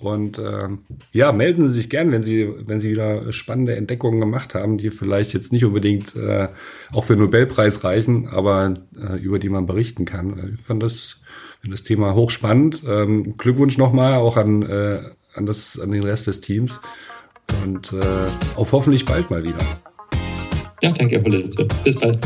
Und 0.00 0.38
äh, 0.38 0.68
ja, 1.12 1.32
melden 1.32 1.68
Sie 1.68 1.74
sich 1.74 1.90
gern, 1.90 2.10
wenn 2.10 2.22
Sie, 2.22 2.48
wenn 2.66 2.80
Sie 2.80 2.90
wieder 2.90 3.32
spannende 3.32 3.76
Entdeckungen 3.76 4.18
gemacht 4.18 4.54
haben, 4.54 4.78
die 4.78 4.90
vielleicht 4.90 5.32
jetzt 5.32 5.52
nicht 5.52 5.64
unbedingt 5.64 6.16
äh, 6.16 6.48
auch 6.92 7.04
für 7.04 7.14
den 7.14 7.22
Nobelpreis 7.22 7.84
reichen, 7.84 8.26
aber 8.28 8.74
äh, 8.96 9.16
über 9.18 9.38
die 9.38 9.48
man 9.48 9.66
berichten 9.66 10.06
kann. 10.06 10.54
Ich 10.54 10.60
fand 10.60 10.82
das, 10.82 11.18
fand 11.60 11.72
das 11.72 11.84
Thema 11.84 12.14
hochspannend. 12.14 12.82
Ähm, 12.86 13.36
Glückwunsch 13.36 13.78
nochmal 13.78 14.14
auch 14.14 14.36
an, 14.36 14.62
äh, 14.62 15.02
an, 15.34 15.46
das, 15.46 15.78
an 15.78 15.90
den 15.90 16.02
Rest 16.02 16.26
des 16.26 16.40
Teams 16.40 16.80
und 17.64 17.92
äh, 17.92 18.00
auf 18.56 18.72
hoffentlich 18.72 19.04
bald 19.04 19.30
mal 19.30 19.44
wieder. 19.44 19.58
Ja, 20.82 20.90
danke, 20.92 21.16
Herr 21.16 21.22
Politzer. 21.22 21.66
Bis 21.84 21.96
bald. 21.96 22.18